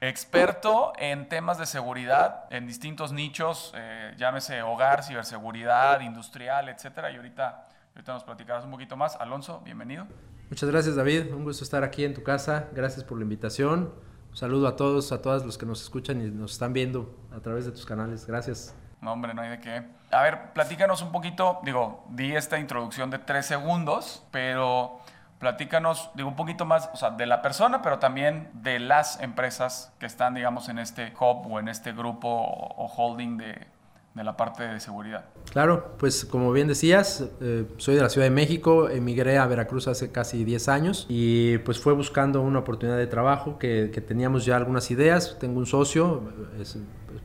experto 0.02 0.92
en 0.98 1.28
temas 1.28 1.58
de 1.58 1.66
seguridad 1.66 2.46
en 2.50 2.66
distintos 2.66 3.12
nichos, 3.12 3.72
eh, 3.76 4.12
llámese 4.18 4.60
hogar, 4.60 5.04
ciberseguridad, 5.04 6.00
industrial, 6.00 6.68
etcétera. 6.68 7.12
Y 7.12 7.16
ahorita, 7.16 7.68
ahorita 7.94 8.12
nos 8.12 8.24
platicarás 8.24 8.64
un 8.64 8.72
poquito 8.72 8.96
más. 8.96 9.14
Alonso, 9.16 9.60
bienvenido. 9.64 10.08
Muchas 10.50 10.68
gracias, 10.68 10.96
David. 10.96 11.32
Un 11.32 11.44
gusto 11.44 11.62
estar 11.62 11.84
aquí 11.84 12.04
en 12.04 12.14
tu 12.14 12.24
casa. 12.24 12.68
Gracias 12.72 13.04
por 13.04 13.16
la 13.16 13.22
invitación. 13.22 13.94
Un 14.30 14.36
saludo 14.36 14.66
a 14.66 14.74
todos, 14.74 15.12
a 15.12 15.22
todas 15.22 15.46
los 15.46 15.56
que 15.56 15.66
nos 15.66 15.80
escuchan 15.80 16.20
y 16.20 16.30
nos 16.30 16.54
están 16.54 16.72
viendo 16.72 17.16
a 17.30 17.38
través 17.38 17.64
de 17.64 17.70
tus 17.70 17.86
canales. 17.86 18.26
Gracias. 18.26 18.74
No, 19.00 19.12
hombre, 19.12 19.34
no 19.34 19.42
hay 19.42 19.50
de 19.50 19.60
qué. 19.60 19.84
A 20.10 20.22
ver, 20.22 20.52
platícanos 20.52 21.00
un 21.02 21.12
poquito. 21.12 21.60
Digo, 21.62 22.04
di 22.08 22.34
esta 22.34 22.58
introducción 22.58 23.08
de 23.08 23.18
tres 23.18 23.46
segundos, 23.46 24.24
pero 24.32 25.00
platícanos, 25.42 26.08
digo, 26.14 26.28
un 26.28 26.36
poquito 26.36 26.64
más, 26.64 26.88
o 26.94 26.96
sea, 26.96 27.10
de 27.10 27.26
la 27.26 27.42
persona, 27.42 27.82
pero 27.82 27.98
también 27.98 28.48
de 28.62 28.78
las 28.78 29.20
empresas 29.20 29.92
que 29.98 30.06
están, 30.06 30.34
digamos, 30.34 30.68
en 30.68 30.78
este 30.78 31.12
hub 31.18 31.52
o 31.52 31.58
en 31.58 31.66
este 31.66 31.92
grupo 31.92 32.28
o 32.28 32.86
holding 32.86 33.38
de, 33.38 33.66
la 34.14 34.36
parte 34.36 34.62
de 34.62 34.78
seguridad. 34.78 35.24
Claro, 35.50 35.96
pues 35.98 36.24
como 36.24 36.52
bien 36.52 36.68
decías, 36.68 37.24
eh, 37.40 37.66
soy 37.78 37.96
de 37.96 38.02
la 38.02 38.08
Ciudad 38.08 38.26
de 38.28 38.30
México, 38.30 38.88
emigré 38.88 39.38
a 39.38 39.46
Veracruz 39.48 39.88
hace 39.88 40.12
casi 40.12 40.44
10 40.44 40.68
años 40.68 41.06
y 41.08 41.58
pues 41.58 41.80
fue 41.80 41.92
buscando 41.92 42.40
una 42.40 42.60
oportunidad 42.60 42.98
de 42.98 43.08
trabajo 43.08 43.58
que, 43.58 43.88
teníamos 44.06 44.44
ya 44.44 44.56
algunas 44.56 44.92
ideas, 44.92 45.38
tengo 45.40 45.58
un 45.58 45.66
socio, 45.66 46.22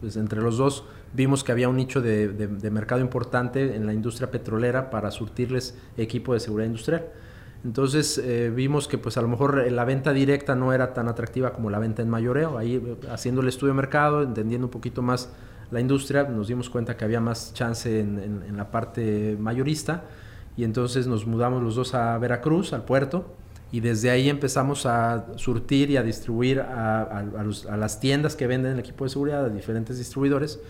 pues 0.02 0.18
entre 0.18 0.42
los 0.42 0.58
dos 0.58 0.86
vimos 1.14 1.44
que 1.44 1.52
había 1.52 1.70
un 1.70 1.76
nicho 1.76 2.02
de, 2.02 2.70
mercado 2.72 3.00
importante 3.02 3.76
en 3.76 3.86
la 3.86 3.94
industria 3.94 4.32
petrolera 4.32 4.90
para 4.90 5.12
surtirles 5.12 5.78
equipo 5.98 6.34
de 6.34 6.40
seguridad 6.40 6.66
industrial. 6.66 7.06
Entonces 7.68 8.18
eh, 8.18 8.50
vimos 8.50 8.88
que 8.88 8.98
pues 8.98 9.18
a 9.18 9.22
lo 9.22 9.28
mejor 9.28 9.70
la 9.70 9.84
venta 9.84 10.14
directa 10.14 10.56
no 10.56 10.72
era 10.72 10.94
tan 10.94 11.10
atractiva 11.10 11.52
como 11.52 11.70
la 11.70 11.80
venta 11.80 12.02
en 12.02 12.08
mayoreo. 12.08 12.58
Ahí 12.58 12.76
eh, 12.76 12.96
haciendo 13.12 13.42
el 13.42 13.50
estudio 13.50 13.74
de 13.74 13.76
mercado, 13.76 14.24
entendiendo 14.24 14.68
un 14.68 14.72
poquito 14.72 15.02
más 15.02 15.34
la 15.70 15.82
industria, 15.82 16.24
nos 16.24 16.48
dimos 16.48 16.70
cuenta 16.70 16.96
que 16.96 17.04
había 17.04 17.20
más 17.20 17.54
chance 17.54 18.00
en, 18.00 18.56
la 18.56 18.72
parte 18.72 19.36
mayorista 19.38 20.06
y 20.56 20.64
entonces 20.64 21.08
nos 21.08 21.28
mudamos 21.28 21.62
los 21.62 21.76
dos 21.76 21.94
a 21.94 22.18
Veracruz, 22.20 22.72
al 22.72 22.86
puerto, 22.86 23.36
y 23.70 23.82
desde 23.82 24.12
ahí 24.12 24.30
empezamos 24.30 24.86
a 24.86 25.26
surtir 25.36 25.92
y 25.92 25.98
a 25.98 26.04
distribuir 26.04 26.62
a, 26.62 27.26
las 27.78 28.00
tiendas 28.00 28.38
que 28.38 28.48
venden 28.48 28.72
el 28.72 28.80
equipo 28.80 29.04
de 29.04 29.10
seguridad, 29.10 29.44
a 29.44 29.50
diferentes 29.50 29.98
distribuidores, 29.98 30.62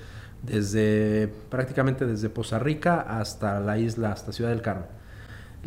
desde 0.42 1.32
prácticamente 1.52 2.08
desde 2.08 2.28
Poza 2.30 2.58
Rica 2.58 3.02
hasta 3.02 3.60
la 3.60 3.78
isla, 3.78 4.14
hasta 4.14 4.32
Ciudad 4.34 4.50
del 4.50 4.64
Carmen. 4.64 4.97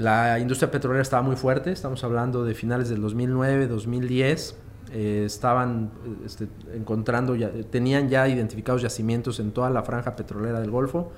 La 0.01 0.39
industria 0.39 0.71
petrolera 0.71 1.03
estaba 1.03 1.21
muy 1.21 1.37
fuerte, 1.37 1.71
estamos 1.73 2.03
hablando 2.05 2.43
de 2.43 2.55
finales 2.55 2.89
del 2.89 3.03
2009, 3.03 3.67
2010, 3.67 4.57
eh, 4.93 5.25
estaban 5.27 5.91
este, 6.25 6.49
encontrando, 6.73 7.35
ya, 7.35 7.51
tenían 7.71 8.09
ya 8.09 8.27
identificados 8.27 8.81
yacimientos 8.81 9.41
en 9.41 9.53
toda 9.53 9.69
la 9.69 9.83
franja 9.83 10.17
petrolera 10.17 10.59
del 10.59 10.71
Golfo 10.71 11.13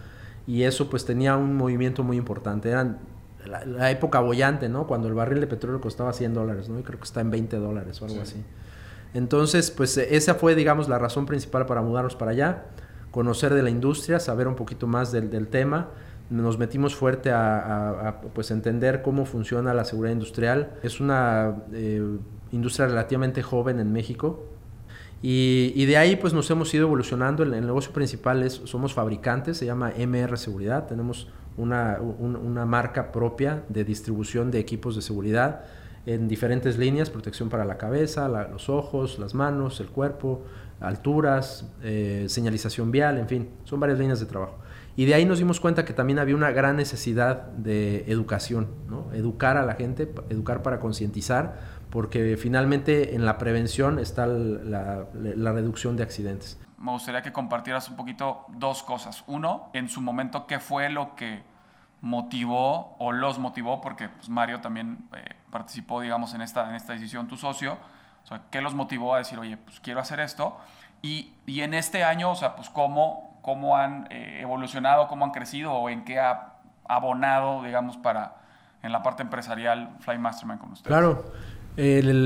y 0.48 0.64
eso 0.64 0.90
pues 0.90 1.04
tenía 1.04 1.36
un 1.36 1.54
movimiento 1.54 2.02
muy 2.02 2.16
importante. 2.16 2.70
Eran 2.70 2.98
la, 3.46 3.92
época 3.92 4.18
bollante, 4.18 4.68
¿no? 4.68 4.88
Cuando 4.88 5.06
el 5.06 5.14
barril 5.14 5.38
de 5.38 5.46
petróleo 5.46 5.80
costaba 5.80 6.12
100 6.12 6.34
dólares, 6.34 6.68
¿no? 6.68 6.80
Y 6.80 6.82
creo 6.82 6.98
que 6.98 7.04
está 7.04 7.20
en 7.20 7.30
20 7.30 7.58
dólares 7.58 8.02
o 8.02 8.06
algo 8.06 8.20
así. 8.20 8.42
Entonces, 9.14 9.70
pues 9.70 9.96
esa 9.96 10.34
fue, 10.34 10.56
digamos, 10.56 10.88
la 10.88 10.98
razón 10.98 11.24
principal 11.26 11.66
para 11.66 11.82
mudarnos 11.82 12.16
para 12.16 12.32
allá, 12.32 12.64
conocer 13.12 13.54
de 13.54 13.62
la 13.62 13.70
industria, 13.70 14.18
saber 14.18 14.48
un 14.48 14.56
poquito 14.56 14.88
más 14.88 15.12
del, 15.12 15.30
del 15.30 15.46
tema 15.46 15.90
nos 16.32 16.58
metimos 16.58 16.94
fuerte 16.94 17.30
a, 17.30 18.20
pues 18.34 18.50
entender 18.50 19.02
cómo 19.02 19.26
funciona 19.26 19.74
la 19.74 19.84
seguridad 19.84 20.12
industrial. 20.12 20.74
Es 20.82 21.00
una 21.00 21.56
eh, 21.72 22.02
industria 22.52 22.86
relativamente 22.86 23.42
joven 23.42 23.78
en 23.78 23.92
México. 23.92 24.44
Y, 25.24 25.84
de 25.86 25.96
ahí 25.96 26.16
pues 26.16 26.32
nos 26.32 26.50
hemos 26.50 26.72
ido 26.74 26.86
evolucionando. 26.86 27.42
El, 27.42 27.50
negocio 27.50 27.92
principal 27.92 28.42
es, 28.42 28.62
somos 28.64 28.92
fabricantes, 28.94 29.56
se 29.56 29.66
llama 29.66 29.92
MR 29.96 30.36
Seguridad. 30.36 30.86
Tenemos 30.86 31.28
una, 31.56 32.00
una 32.00 32.66
marca 32.66 33.12
propia 33.12 33.62
de 33.68 33.84
distribución 33.84 34.50
de 34.50 34.58
equipos 34.58 34.96
de 34.96 35.02
seguridad 35.02 35.64
en 36.06 36.26
diferentes 36.26 36.78
líneas, 36.78 37.10
protección 37.10 37.48
para 37.48 37.64
la 37.64 37.78
cabeza, 37.78 38.28
los 38.28 38.68
ojos, 38.68 39.18
las 39.18 39.34
manos, 39.34 39.80
el 39.80 39.88
cuerpo, 39.88 40.42
alturas, 40.80 41.66
eh, 41.82 42.26
señalización 42.28 42.90
vial, 42.90 43.18
en 43.18 43.28
fin, 43.28 43.48
son 43.64 43.78
varias 43.78 43.98
líneas 43.98 44.18
de 44.20 44.26
trabajo. 44.26 44.58
Y 44.94 45.06
de 45.06 45.14
ahí 45.14 45.24
nos 45.24 45.38
dimos 45.38 45.58
cuenta 45.58 45.84
que 45.84 45.94
también 45.94 46.18
había 46.18 46.36
una 46.36 46.50
gran 46.50 46.76
necesidad 46.76 47.46
de 47.52 48.04
educación, 48.10 48.68
¿no? 48.88 49.10
educar 49.12 49.56
a 49.56 49.64
la 49.64 49.74
gente, 49.74 50.12
educar 50.28 50.62
para 50.62 50.80
concientizar, 50.80 51.58
porque 51.88 52.36
finalmente 52.36 53.14
en 53.14 53.24
la 53.24 53.38
prevención 53.38 53.98
está 53.98 54.26
la, 54.26 55.06
reducción 55.14 55.96
de 55.96 56.02
accidentes. 56.02 56.60
Me 56.78 56.90
gustaría 56.90 57.22
que 57.22 57.32
compartieras 57.32 57.88
un 57.88 57.96
poquito 57.96 58.44
dos 58.48 58.82
cosas. 58.82 59.24
Uno, 59.26 59.70
en 59.72 59.88
su 59.88 60.00
momento, 60.00 60.46
¿qué 60.46 60.58
fue 60.58 60.90
lo 60.90 61.14
que 61.14 61.42
motivó 62.00 62.96
o 62.98 63.12
los 63.12 63.38
motivó? 63.38 63.80
Porque 63.80 64.08
pues, 64.08 64.28
Mario 64.28 64.60
también 64.60 65.06
eh, 65.16 65.36
participó, 65.50 66.00
digamos, 66.00 66.34
en 66.34 66.42
esta, 66.42 66.68
en 66.68 66.74
esta 66.74 66.92
decisión, 66.92 67.28
tu 67.28 67.36
socio. 67.36 67.78
O 68.24 68.26
sea, 68.26 68.42
¿qué 68.50 68.60
los 68.60 68.74
motivó 68.74 69.14
a 69.14 69.18
decir, 69.18 69.38
oye, 69.38 69.56
pues 69.56 69.80
quiero 69.80 70.00
hacer 70.00 70.18
esto? 70.20 70.56
Y, 71.02 71.34
y 71.46 71.60
en 71.60 71.74
este 71.74 72.04
año, 72.04 72.32
o 72.32 72.36
sea, 72.36 72.56
pues 72.56 72.68
cómo 72.68 73.31
cómo 73.42 73.76
han 73.76 74.06
eh, 74.10 74.38
evolucionado, 74.40 75.08
cómo 75.08 75.24
han 75.24 75.32
crecido 75.32 75.72
o 75.72 75.90
en 75.90 76.04
qué 76.04 76.18
ha 76.18 76.54
abonado, 76.88 77.62
digamos, 77.62 77.96
para 77.96 78.36
en 78.82 78.92
la 78.92 79.02
parte 79.02 79.22
empresarial 79.22 79.90
Fly 80.00 80.18
Mastermind 80.18 80.60
con 80.60 80.72
ustedes. 80.72 80.88
Claro. 80.88 81.24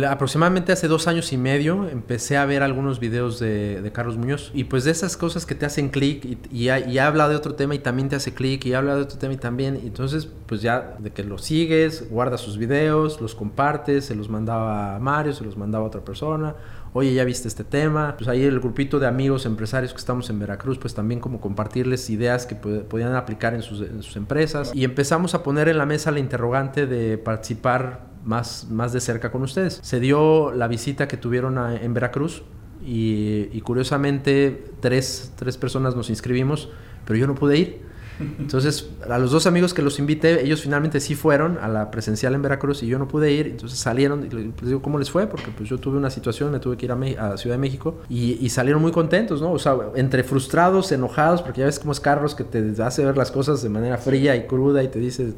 aproximadamente 0.08 0.72
hace 0.72 0.88
dos 0.88 1.06
años 1.06 1.32
y 1.32 1.36
medio 1.36 1.86
empecé 1.88 2.36
a 2.36 2.46
ver 2.46 2.62
algunos 2.62 2.98
videos 2.98 3.38
de, 3.38 3.90
Carlos 3.94 4.16
Muñoz 4.16 4.50
y 4.54 4.64
pues 4.64 4.84
de 4.84 4.90
esas 4.90 5.16
cosas 5.16 5.44
que 5.44 5.54
te 5.54 5.66
hacen 5.66 5.90
clic 5.90 6.24
y, 6.24 6.38
y, 6.50 6.98
habla 6.98 7.28
de 7.28 7.36
otro 7.36 7.54
tema 7.54 7.74
y 7.74 7.78
también 7.78 8.08
te 8.08 8.16
hace 8.16 8.32
clic 8.32 8.64
y 8.64 8.72
habla 8.72 8.96
de 8.96 9.02
otro 9.02 9.18
tema 9.18 9.34
y 9.34 9.36
también 9.36 9.76
entonces 9.76 10.26
pues 10.46 10.62
ya 10.62 10.96
de 10.98 11.12
que 11.12 11.22
lo 11.24 11.36
sigues, 11.36 12.10
guardas 12.10 12.40
sus 12.40 12.56
videos, 12.56 13.20
los 13.20 13.34
compartes, 13.34 14.06
se 14.06 14.14
los 14.14 14.30
mandaba 14.30 14.96
a 14.96 14.98
Mario, 14.98 15.34
se 15.34 15.44
los 15.44 15.58
mandaba 15.58 15.84
a 15.84 15.88
otra 15.88 16.00
persona 16.00 16.54
oye, 16.96 17.12
ya 17.12 17.24
viste 17.24 17.46
este 17.46 17.62
tema. 17.62 18.14
Pues 18.16 18.26
ahí 18.28 18.42
el 18.42 18.58
grupito 18.58 18.98
de 18.98 19.06
amigos 19.06 19.44
empresarios 19.44 19.92
que 19.92 19.98
estamos 19.98 20.30
en 20.30 20.38
Veracruz, 20.38 20.78
pues 20.78 20.94
también 20.94 21.20
como 21.20 21.42
compartirles 21.42 22.08
ideas 22.08 22.46
que 22.46 22.54
podían 22.54 23.14
aplicar 23.14 23.52
en 23.52 23.60
sus, 23.60 24.16
empresas. 24.16 24.72
Y 24.74 24.84
empezamos 24.84 25.34
a 25.34 25.42
poner 25.42 25.68
en 25.68 25.76
la 25.76 25.84
mesa 25.84 26.10
la 26.10 26.20
interrogante 26.20 26.86
de 26.86 27.18
participar 27.18 28.06
más, 28.24 28.68
más 28.70 28.94
de 28.94 29.00
cerca 29.00 29.30
con 29.30 29.42
ustedes. 29.42 29.78
Se 29.82 30.00
dio 30.00 30.52
la 30.52 30.68
visita 30.68 31.06
que 31.06 31.18
tuvieron 31.18 31.58
en 31.58 31.92
Veracruz 31.92 32.44
y, 32.82 33.48
y 33.52 33.60
curiosamente 33.60 34.64
tres, 34.80 35.32
tres 35.36 35.58
personas 35.58 35.94
nos 35.94 36.08
inscribimos, 36.08 36.70
pero 37.04 37.18
yo 37.18 37.26
no 37.26 37.34
pude 37.34 37.58
ir. 37.58 37.85
Entonces, 38.18 38.90
a 39.08 39.18
los 39.18 39.30
dos 39.30 39.46
amigos 39.46 39.74
que 39.74 39.82
los 39.82 39.98
invité, 39.98 40.42
ellos 40.42 40.62
finalmente 40.62 41.00
sí 41.00 41.14
fueron 41.14 41.58
a 41.58 41.68
la 41.68 41.90
presencial 41.90 42.34
en 42.34 42.42
Veracruz 42.42 42.82
y 42.82 42.86
yo 42.86 42.98
no 42.98 43.08
pude 43.08 43.32
ir. 43.32 43.46
Entonces 43.48 43.78
salieron 43.78 44.26
y 44.26 44.34
les 44.34 44.54
digo, 44.62 44.82
¿cómo 44.82 44.98
les 44.98 45.10
fue? 45.10 45.26
Porque 45.26 45.50
pues 45.56 45.68
yo 45.68 45.78
tuve 45.78 45.98
una 45.98 46.10
situación, 46.10 46.50
me 46.52 46.60
tuve 46.60 46.76
que 46.76 46.86
ir 46.86 46.92
a, 46.92 47.36
Ciudad 47.36 47.56
de 47.56 47.60
México 47.60 48.00
y, 48.08 48.48
salieron 48.48 48.80
muy 48.80 48.92
contentos, 48.92 49.42
¿no? 49.42 49.52
O 49.52 49.58
sea, 49.58 49.76
entre 49.96 50.24
frustrados, 50.24 50.90
enojados, 50.92 51.42
porque 51.42 51.60
ya 51.60 51.66
ves 51.66 51.78
cómo 51.78 51.92
es 51.92 52.00
Carlos 52.00 52.34
que 52.34 52.44
te 52.44 52.82
hace 52.82 53.04
ver 53.04 53.16
las 53.16 53.30
cosas 53.30 53.62
de 53.62 53.68
manera 53.68 53.98
fría 53.98 54.34
y 54.34 54.46
cruda 54.46 54.82
y 54.82 54.88
te 54.88 54.98
dice 54.98 55.34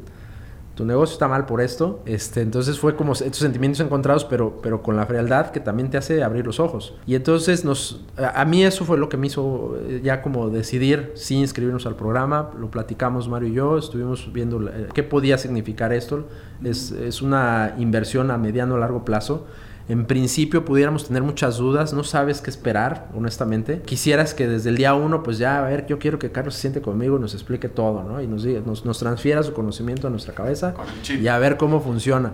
tu 0.79 0.85
negocio 0.85 1.11
está 1.11 1.27
mal 1.27 1.45
por 1.45 1.59
esto. 1.59 1.99
Este, 2.05 2.39
entonces 2.39 2.79
fue 2.79 2.95
como 2.95 3.11
estos 3.11 3.35
sentimientos 3.35 3.81
encontrados, 3.81 4.23
pero, 4.23 4.61
pero 4.63 4.81
con 4.81 4.95
la 4.95 5.05
frialdad 5.05 5.51
que 5.51 5.59
también 5.59 5.89
te 5.89 5.97
hace 5.97 6.23
abrir 6.23 6.45
los 6.45 6.61
ojos. 6.61 6.95
Y 7.05 7.15
entonces 7.15 7.65
nos, 7.65 7.99
a, 8.15 8.45
mí 8.45 8.63
eso 8.63 8.85
fue 8.85 8.97
lo 8.97 9.09
que 9.09 9.17
me 9.17 9.27
hizo 9.27 9.75
eh, 9.77 9.99
ya 10.01 10.21
como 10.21 10.49
decidir 10.49 11.11
si 11.15 11.35
inscribirnos 11.35 11.85
al 11.85 11.97
programa. 11.97 12.51
Lo 12.57 12.71
platicamos 12.71 13.27
Mario 13.27 13.49
y 13.49 13.53
yo, 13.55 13.77
estuvimos 13.77 14.31
viendo 14.31 14.69
eh, 14.69 14.87
qué 14.93 15.03
podía 15.03 15.37
significar 15.37 15.91
esto. 15.91 16.27
Es, 16.63 16.91
es 16.93 17.21
una 17.21 17.75
inversión 17.77 18.31
a 18.31 18.37
mediano 18.37 18.75
o 18.75 18.77
largo 18.77 19.03
plazo 19.03 19.47
en 19.89 20.05
principio 20.05 20.63
pudiéramos 20.65 21.07
tener 21.07 21.23
muchas 21.23 21.57
dudas, 21.57 21.93
no 21.93 22.03
sabes 22.03 22.41
qué 22.41 22.51
esperar, 22.51 23.09
honestamente. 23.15 23.81
Quisieras 23.81 24.35
que 24.35 24.47
desde 24.47 24.69
el 24.69 24.77
día 24.77 24.93
uno, 24.93 25.23
pues 25.23 25.39
ya, 25.39 25.57
a 25.57 25.67
ver, 25.67 25.87
yo 25.87 25.97
quiero 25.97 26.19
que 26.19 26.31
Carlos 26.31 26.53
se 26.53 26.61
siente 26.61 26.79
conmigo 26.79 27.17
y 27.17 27.19
nos 27.19 27.33
explique 27.33 27.69
todo, 27.69 28.03
¿no? 28.03 28.21
Y 28.21 28.27
nos, 28.27 28.45
nos, 28.45 28.85
nos 28.85 28.99
transfiera 28.99 29.41
su 29.41 29.51
conocimiento 29.53 30.05
a 30.05 30.11
nuestra 30.11 30.35
cabeza 30.35 30.75
y 31.09 31.27
a 31.27 31.39
ver 31.39 31.57
cómo 31.57 31.81
funciona. 31.81 32.33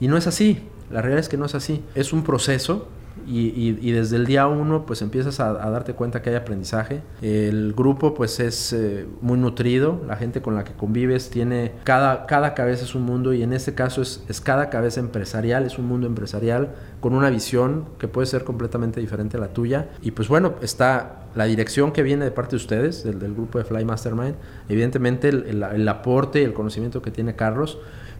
Y 0.00 0.08
no 0.08 0.18
es 0.18 0.26
así, 0.26 0.68
la 0.90 1.00
realidad 1.00 1.20
es 1.20 1.30
que 1.30 1.38
no 1.38 1.46
es 1.46 1.54
así. 1.54 1.82
Es 1.94 2.12
un 2.12 2.24
proceso 2.24 2.88
y, 3.26 3.92
desde 3.92 4.16
el 4.16 4.26
día 4.26 4.46
uno 4.46 4.86
pues 4.86 5.02
empiezas 5.02 5.40
a, 5.40 5.52
darte 5.52 5.94
cuenta 5.94 6.22
que 6.22 6.30
hay 6.30 6.36
aprendizaje. 6.36 7.02
El 7.20 7.74
grupo 7.74 8.14
pues 8.14 8.40
es 8.40 8.72
eh, 8.72 9.06
muy 9.20 9.38
nutrido, 9.38 10.00
la 10.06 10.16
gente 10.16 10.42
con 10.42 10.54
la 10.54 10.64
que 10.64 10.72
convives 10.72 11.30
tiene, 11.30 11.72
cada, 11.84 12.26
cada 12.26 12.54
cabeza 12.54 12.84
es 12.84 12.94
un 12.94 13.02
mundo 13.02 13.32
y 13.32 13.42
en 13.42 13.52
este 13.52 13.74
caso 13.74 14.02
es, 14.02 14.24
es 14.28 14.40
cada 14.40 14.70
cabeza 14.70 15.00
empresarial, 15.00 15.64
es 15.64 15.78
un 15.78 15.86
mundo 15.86 16.06
empresarial 16.06 16.70
con 17.00 17.14
una 17.14 17.30
visión 17.30 17.86
que 17.98 18.08
puede 18.08 18.26
ser 18.26 18.44
completamente 18.44 19.00
diferente 19.00 19.36
a 19.36 19.40
la 19.40 19.48
tuya. 19.48 19.88
Y 20.02 20.12
pues 20.12 20.28
bueno, 20.28 20.54
está 20.62 21.22
la 21.34 21.44
dirección 21.44 21.92
que 21.92 22.02
viene 22.02 22.24
de 22.24 22.30
parte 22.30 22.50
de 22.50 22.56
ustedes, 22.56 23.04
del, 23.04 23.34
grupo 23.34 23.58
de 23.58 23.64
Fly 23.64 23.84
Mastermind, 23.84 24.34
evidentemente 24.68 25.28
el 25.28 25.88
aporte 25.88 26.40
y 26.40 26.44
el 26.44 26.52
conocimiento 26.52 27.02
que 27.02 27.10
tiene 27.10 27.34
Carlos, 27.34 27.78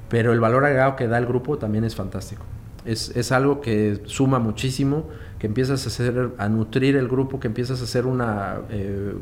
pero 0.09 0.33
el 0.33 0.41
valor 0.41 0.65
agregado 0.65 0.97
que 0.97 1.09
da 1.09 1.19
el 1.19 1.27
grupo 1.27 1.59
también 1.59 1.85
es 1.85 1.95
fantástico. 1.95 2.45
Es, 2.85 3.17
es, 3.17 3.31
algo 3.31 3.61
que 3.61 4.01
suma 4.07 4.39
muchísimo, 4.41 5.09
que 5.39 5.47
empiezas 5.47 5.85
a, 5.85 5.89
hacer, 5.89 6.31
a 6.39 6.49
nutrir 6.49 6.97
el 6.97 7.09
grupo, 7.09 7.39
que 7.39 7.47
empiezas 7.47 7.81
a 7.81 7.85
hacer 7.85 8.07
una, 8.07 8.61
eh, 8.71 9.15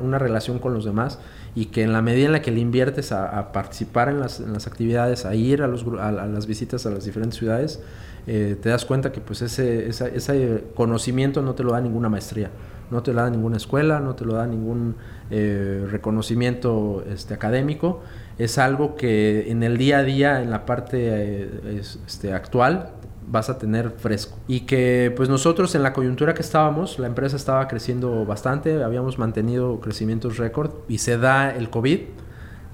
una 0.00 0.18
relación 0.18 0.58
con 0.58 0.74
los 0.74 0.84
demás 0.84 1.18
y 1.54 1.66
que 1.66 1.82
en 1.82 1.92
la 1.92 2.02
medida 2.02 2.26
en 2.26 2.32
la 2.32 2.42
que 2.42 2.50
le 2.50 2.60
inviertes 2.60 3.12
a, 3.12 3.52
participar 3.52 4.08
en 4.08 4.20
las, 4.20 4.40
actividades, 4.66 5.24
a 5.26 5.34
ir 5.34 5.62
a, 5.62 5.66
los, 5.66 5.84
a, 6.00 6.10
las 6.10 6.46
visitas 6.46 6.86
a 6.86 6.90
las 6.90 7.04
diferentes 7.04 7.38
ciudades, 7.38 7.80
eh, 8.26 8.56
te 8.60 8.68
das 8.68 8.84
cuenta 8.84 9.12
que 9.12 9.20
pues 9.20 9.42
ese, 9.42 9.88
ese 9.88 10.64
conocimiento 10.74 11.42
no 11.42 11.54
te 11.54 11.64
lo 11.64 11.72
da 11.72 11.80
ninguna 11.80 12.08
maestría, 12.08 12.50
no 12.90 13.02
te 13.02 13.12
lo 13.12 13.20
da 13.20 13.30
ninguna 13.30 13.56
escuela, 13.56 14.00
no 14.00 14.14
te 14.14 14.24
lo 14.24 14.34
da 14.34 14.46
ningún 14.46 14.96
eh, 15.30 15.86
reconocimiento 15.90 17.04
este, 17.10 17.34
académico 17.34 18.02
es 18.38 18.58
algo 18.58 18.96
que 18.96 19.50
en 19.50 19.62
el 19.62 19.76
día 19.76 19.98
a 19.98 20.02
día, 20.02 20.42
en 20.42 20.50
la 20.50 20.66
parte 20.66 20.98
eh, 21.00 21.82
este, 22.06 22.32
actual, 22.32 22.90
vas 23.26 23.48
a 23.50 23.58
tener 23.58 23.90
fresco. 23.90 24.36
Y 24.48 24.60
que 24.60 25.12
pues 25.16 25.28
nosotros 25.28 25.74
en 25.74 25.82
la 25.82 25.92
coyuntura 25.92 26.34
que 26.34 26.42
estábamos, 26.42 26.98
la 26.98 27.06
empresa 27.06 27.36
estaba 27.36 27.68
creciendo 27.68 28.24
bastante, 28.24 28.82
habíamos 28.82 29.18
mantenido 29.18 29.80
crecimientos 29.80 30.38
récord 30.38 30.72
y 30.88 30.98
se 30.98 31.18
da 31.18 31.50
el 31.50 31.70
COVID 31.70 32.00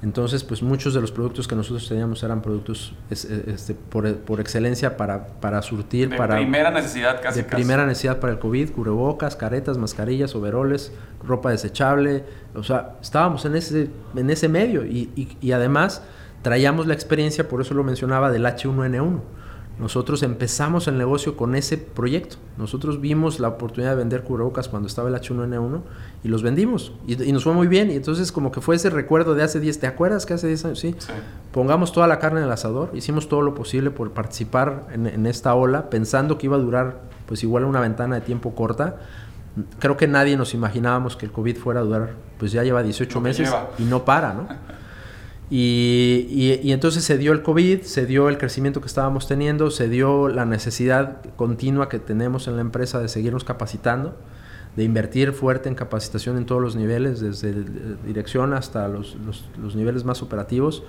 entonces, 0.01 0.45
pues 0.45 0.63
muchos 0.63 0.95
de 0.95 1.01
los 1.01 1.11
productos 1.11 1.49
que 1.49 1.57
nosotros 1.57 1.89
teníamos 1.89 2.23
eran 2.23 2.41
productos 2.41 2.95
este, 3.11 3.75
por, 3.75 4.41
excelencia 4.41 4.97
para, 4.97 5.27
para 5.27 5.61
surtir. 5.61 6.11
De 6.11 6.17
para, 6.17 6.37
primera 6.37 6.71
necesidad 6.71 7.21
casi. 7.21 7.41
De 7.41 7.45
primera 7.45 7.85
necesidad 7.85 8.21
para 8.21 8.33
el 8.33 8.39
COVID, 8.39 8.71
cubrebocas, 8.71 9.35
caretas, 9.35 9.77
mascarillas, 9.77 10.37
overoles, 10.37 10.93
ropa 11.25 11.51
desechable. 11.51 12.25
O 12.55 12.63
sea, 12.63 12.97
estábamos 13.03 13.45
en 13.45 13.57
ese, 13.57 13.91
en 14.15 14.31
ese 14.31 14.49
medio 14.49 14.87
y, 14.87 15.11
y, 15.17 15.37
y 15.41 15.51
además 15.51 16.03
traíamos 16.43 16.87
la 16.87 16.95
experiencia, 16.95 17.49
por 17.49 17.61
eso 17.61 17.75
lo 17.75 17.83
mencionaba, 17.83 18.31
del 18.31 18.45
H1N1. 18.45 19.21
Nosotros 19.79 20.25
empezamos 20.25 20.89
el 20.89 20.99
negocio 20.99 21.37
con 21.37 21.55
ese 21.55 21.79
proyecto. 21.79 22.37
Nosotros 22.57 23.01
vimos 23.01 23.39
la 23.39 23.49
oportunidad 23.49 23.93
de 23.93 23.99
vender 23.99 24.25
cubrebocas 24.25 24.69
cuando 24.69 24.89
estaba 24.89 25.09
el 25.09 25.15
H1N1 25.15 25.83
y 26.25 26.29
los 26.29 26.43
vendimos. 26.43 26.93
Y, 27.07 27.15
nos 27.33 27.45
fue 27.45 27.53
muy 27.53 27.69
bien. 27.69 27.91
Y 27.91 27.95
entonces 27.95 28.33
como 28.33 28.51
que 28.51 28.61
fue 28.61 28.75
ese 28.75 28.91
recuerdo 28.91 29.37
de 29.37 29.45
hace 29.45 29.61
10, 29.61 29.79
¿te 29.79 29.87
acuerdas 29.87 30.27
que 30.27 30.35
hace 30.35 30.49
10 30.49 30.65
años? 30.65 30.81
Sí. 30.81 30.97
Pongamos 31.53 31.93
toda 31.93 32.09
la 32.09 32.19
carne 32.19 32.41
en 32.41 32.47
el 32.47 32.53
asador. 32.53 32.91
Hicimos 32.93 33.29
todo 33.29 33.43
lo 33.43 33.55
posible 33.55 33.91
por 33.93 34.11
participar 34.11 34.89
en, 34.93 35.27
esta 35.27 35.55
ola, 35.55 35.91
pensando 35.91 36.39
que 36.39 36.47
iba 36.47 36.57
a 36.57 36.61
durar 36.61 37.01
pues 37.27 37.45
igual 37.45 37.65
una 37.65 37.81
ventana 37.81 38.17
de 38.17 38.23
tiempo 38.23 38.57
corta. 38.57 38.97
Creo 39.79 39.97
que 39.97 40.09
nadie 40.09 40.37
nos 40.37 40.55
imaginábamos 40.55 41.17
que 41.17 41.27
el 41.27 41.33
COVID 41.33 41.57
fuera 41.57 41.81
a 41.81 41.83
durar, 41.85 42.15
pues 42.39 42.51
ya 42.51 42.65
lleva 42.65 42.83
18 42.83 43.21
meses 43.21 43.53
y 43.79 43.85
no 43.85 44.05
para, 44.05 44.35
¿no? 44.35 44.49
Y, 45.51 46.71
entonces 46.71 47.05
se 47.05 47.17
dio 47.17 47.33
el 47.33 47.43
COVID, 47.43 47.83
se 47.83 48.05
dio 48.05 48.29
el 48.29 48.37
crecimiento 48.37 48.81
que 48.81 48.87
estábamos 48.87 49.27
teniendo, 49.27 49.71
se 49.71 49.89
dio 49.89 50.29
la 50.29 50.45
necesidad 50.45 51.23
continua 51.37 51.89
que 51.89 51.99
tenemos 51.99 52.49
en 52.49 52.57
la 52.57 52.61
empresa 52.61 53.01
de 53.01 53.09
seguirnos 53.09 53.45
capacitando, 53.45 54.15
de 54.77 54.85
invertir 54.85 55.33
fuerte 55.33 55.69
en 55.69 55.75
capacitación 55.75 56.37
en 56.37 56.45
todos 56.45 56.61
los 56.61 56.77
niveles, 56.77 57.21
desde 57.21 57.55
dirección 58.07 58.53
hasta 58.53 58.89
los, 58.89 59.17
niveles 59.75 60.05
más 60.05 60.23
operativos. 60.23 60.83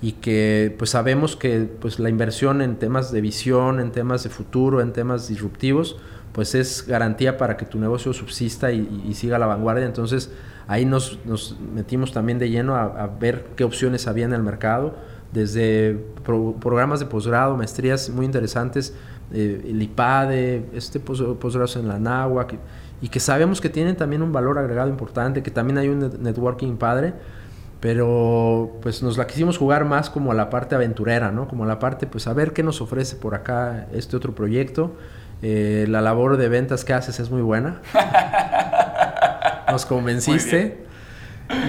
Y 0.00 0.12
que 0.12 0.74
pues 0.78 0.90
sabemos 0.90 1.34
que 1.34 1.68
pues 1.80 1.98
la 1.98 2.08
inversión 2.08 2.62
en 2.62 2.76
temas 2.76 3.10
de 3.10 3.20
visión, 3.20 3.80
en 3.80 3.90
temas 3.90 4.22
de 4.22 4.30
futuro, 4.30 4.80
en 4.80 4.92
temas 4.92 5.26
disruptivos, 5.26 5.96
pues 6.32 6.54
es 6.54 6.86
garantía 6.86 7.36
para 7.36 7.56
que 7.56 7.64
tu 7.64 7.78
negocio 7.78 8.12
subsista 8.12 8.70
y, 8.72 9.12
siga 9.14 9.36
a 9.36 9.38
la 9.38 9.46
vanguardia. 9.46 9.86
Entonces, 9.86 10.30
Ahí 10.68 10.84
nos, 10.84 11.18
metimos 11.74 12.12
también 12.12 12.38
de 12.38 12.50
lleno 12.50 12.76
a, 12.76 13.06
ver 13.18 13.46
qué 13.56 13.64
opciones 13.64 14.06
había 14.06 14.26
en 14.26 14.34
el 14.34 14.42
mercado, 14.42 14.94
desde 15.32 15.98
programas 16.24 17.00
de 17.00 17.06
posgrado, 17.06 17.56
maestrías 17.56 18.10
muy 18.10 18.26
interesantes, 18.26 18.94
eh, 19.32 19.62
el 19.66 19.80
IPADE, 19.80 20.68
este 20.74 21.00
posgrado 21.00 21.80
en 21.80 21.88
la 21.88 21.98
NAWA, 21.98 22.48
y 23.00 23.08
que 23.08 23.18
sabemos 23.18 23.62
que 23.62 23.70
tienen 23.70 23.96
también 23.96 24.20
un 24.20 24.30
valor 24.30 24.58
agregado 24.58 24.90
importante, 24.90 25.42
que 25.42 25.50
también 25.50 25.78
hay 25.78 25.88
un 25.88 26.00
networking 26.22 26.76
padre, 26.76 27.14
pero 27.80 28.76
pues 28.82 29.02
nos 29.02 29.16
la 29.16 29.26
quisimos 29.26 29.56
jugar 29.56 29.86
más 29.86 30.10
como 30.10 30.32
a 30.32 30.34
la 30.34 30.50
parte 30.50 30.74
aventurera, 30.74 31.32
¿no? 31.32 31.48
Como 31.48 31.64
a 31.64 31.66
la 31.66 31.78
parte, 31.78 32.06
pues 32.06 32.26
a 32.26 32.34
ver 32.34 32.52
qué 32.52 32.62
nos 32.62 32.82
ofrece 32.82 33.16
por 33.16 33.34
acá 33.34 33.86
este 33.94 34.18
otro 34.18 34.34
proyecto. 34.34 34.96
Eh, 35.42 35.86
la 35.88 36.00
labor 36.00 36.36
de 36.36 36.48
ventas 36.48 36.84
que 36.84 36.92
haces 36.94 37.20
es 37.20 37.30
muy 37.30 37.42
buena. 37.42 37.80
nos 39.70 39.86
convenciste. 39.86 40.86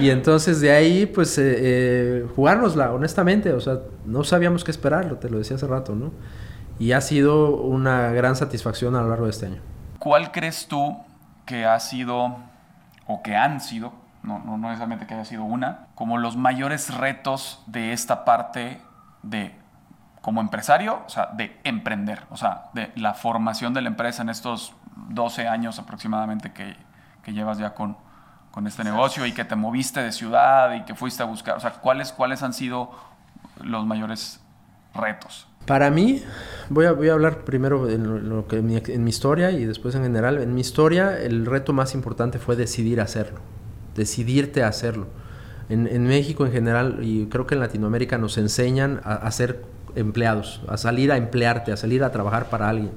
Y 0.00 0.10
entonces 0.10 0.60
de 0.60 0.72
ahí, 0.72 1.06
pues, 1.06 1.38
eh, 1.38 1.54
eh, 1.58 2.26
jugárnosla, 2.34 2.92
honestamente. 2.92 3.52
O 3.52 3.60
sea, 3.60 3.78
no 4.04 4.24
sabíamos 4.24 4.64
qué 4.64 4.70
esperarlo, 4.70 5.16
te 5.16 5.30
lo 5.30 5.38
decía 5.38 5.56
hace 5.56 5.66
rato, 5.66 5.94
¿no? 5.94 6.12
Y 6.78 6.92
ha 6.92 7.00
sido 7.00 7.56
una 7.56 8.10
gran 8.10 8.36
satisfacción 8.36 8.96
a 8.96 9.02
lo 9.02 9.08
largo 9.08 9.26
de 9.26 9.30
este 9.30 9.46
año. 9.46 9.60
¿Cuál 9.98 10.32
crees 10.32 10.66
tú 10.66 10.96
que 11.44 11.66
ha 11.66 11.78
sido, 11.80 12.36
o 13.06 13.22
que 13.22 13.36
han 13.36 13.60
sido, 13.60 13.92
no, 14.22 14.38
no, 14.38 14.56
no 14.56 14.68
necesariamente 14.68 15.06
que 15.06 15.14
haya 15.14 15.24
sido 15.24 15.44
una, 15.44 15.88
como 15.94 16.16
los 16.16 16.36
mayores 16.36 16.94
retos 16.94 17.62
de 17.66 17.92
esta 17.92 18.24
parte 18.24 18.80
de, 19.22 19.54
como 20.20 20.40
empresario, 20.40 21.02
o 21.06 21.08
sea, 21.08 21.30
de 21.32 21.58
emprender, 21.64 22.24
o 22.30 22.36
sea, 22.36 22.70
de 22.74 22.92
la 22.96 23.14
formación 23.14 23.72
de 23.72 23.82
la 23.82 23.88
empresa 23.88 24.22
en 24.22 24.28
estos 24.28 24.74
12 25.08 25.48
años 25.48 25.78
aproximadamente 25.78 26.52
que, 26.52 26.76
que 27.22 27.32
llevas 27.32 27.58
ya 27.58 27.74
con, 27.74 27.96
con 28.50 28.66
este 28.66 28.84
negocio 28.84 29.26
y 29.26 29.32
que 29.32 29.44
te 29.44 29.56
moviste 29.56 30.02
de 30.02 30.12
ciudad 30.12 30.74
y 30.74 30.84
que 30.84 30.94
fuiste 30.94 31.22
a 31.22 31.26
buscar? 31.26 31.56
O 31.56 31.60
sea, 31.60 31.72
¿cuáles, 31.72 32.12
cuáles 32.12 32.42
han 32.42 32.52
sido 32.52 32.90
los 33.62 33.86
mayores 33.86 34.40
retos? 34.94 35.46
Para 35.66 35.90
mí, 35.90 36.22
voy 36.68 36.86
a, 36.86 36.92
voy 36.92 37.08
a 37.10 37.12
hablar 37.12 37.44
primero 37.44 37.88
en, 37.88 38.28
lo 38.28 38.48
que, 38.48 38.56
en, 38.58 39.04
mi, 39.04 39.10
historia 39.10 39.50
y 39.50 39.64
después 39.64 39.94
en 39.94 40.02
general. 40.02 40.38
En 40.38 40.54
mi 40.54 40.62
historia, 40.62 41.16
el 41.18 41.46
reto 41.46 41.72
más 41.72 41.94
importante 41.94 42.38
fue 42.38 42.56
decidir 42.56 43.00
hacerlo, 43.00 43.40
decidirte 43.94 44.62
a 44.62 44.68
hacerlo. 44.68 45.08
En, 45.68 45.86
en 45.86 46.04
México 46.04 46.44
en 46.44 46.50
general, 46.50 46.98
y 47.02 47.26
creo 47.26 47.46
que 47.46 47.54
en 47.54 47.60
Latinoamérica, 47.60 48.18
nos 48.18 48.36
enseñan 48.38 49.00
a, 49.04 49.14
a 49.14 49.30
ser 49.30 49.64
empleados, 49.96 50.62
a 50.68 50.76
salir 50.76 51.12
a 51.12 51.16
emplearte, 51.16 51.72
a 51.72 51.76
salir 51.76 52.04
a 52.04 52.12
trabajar 52.12 52.50
para 52.50 52.68
alguien. 52.68 52.92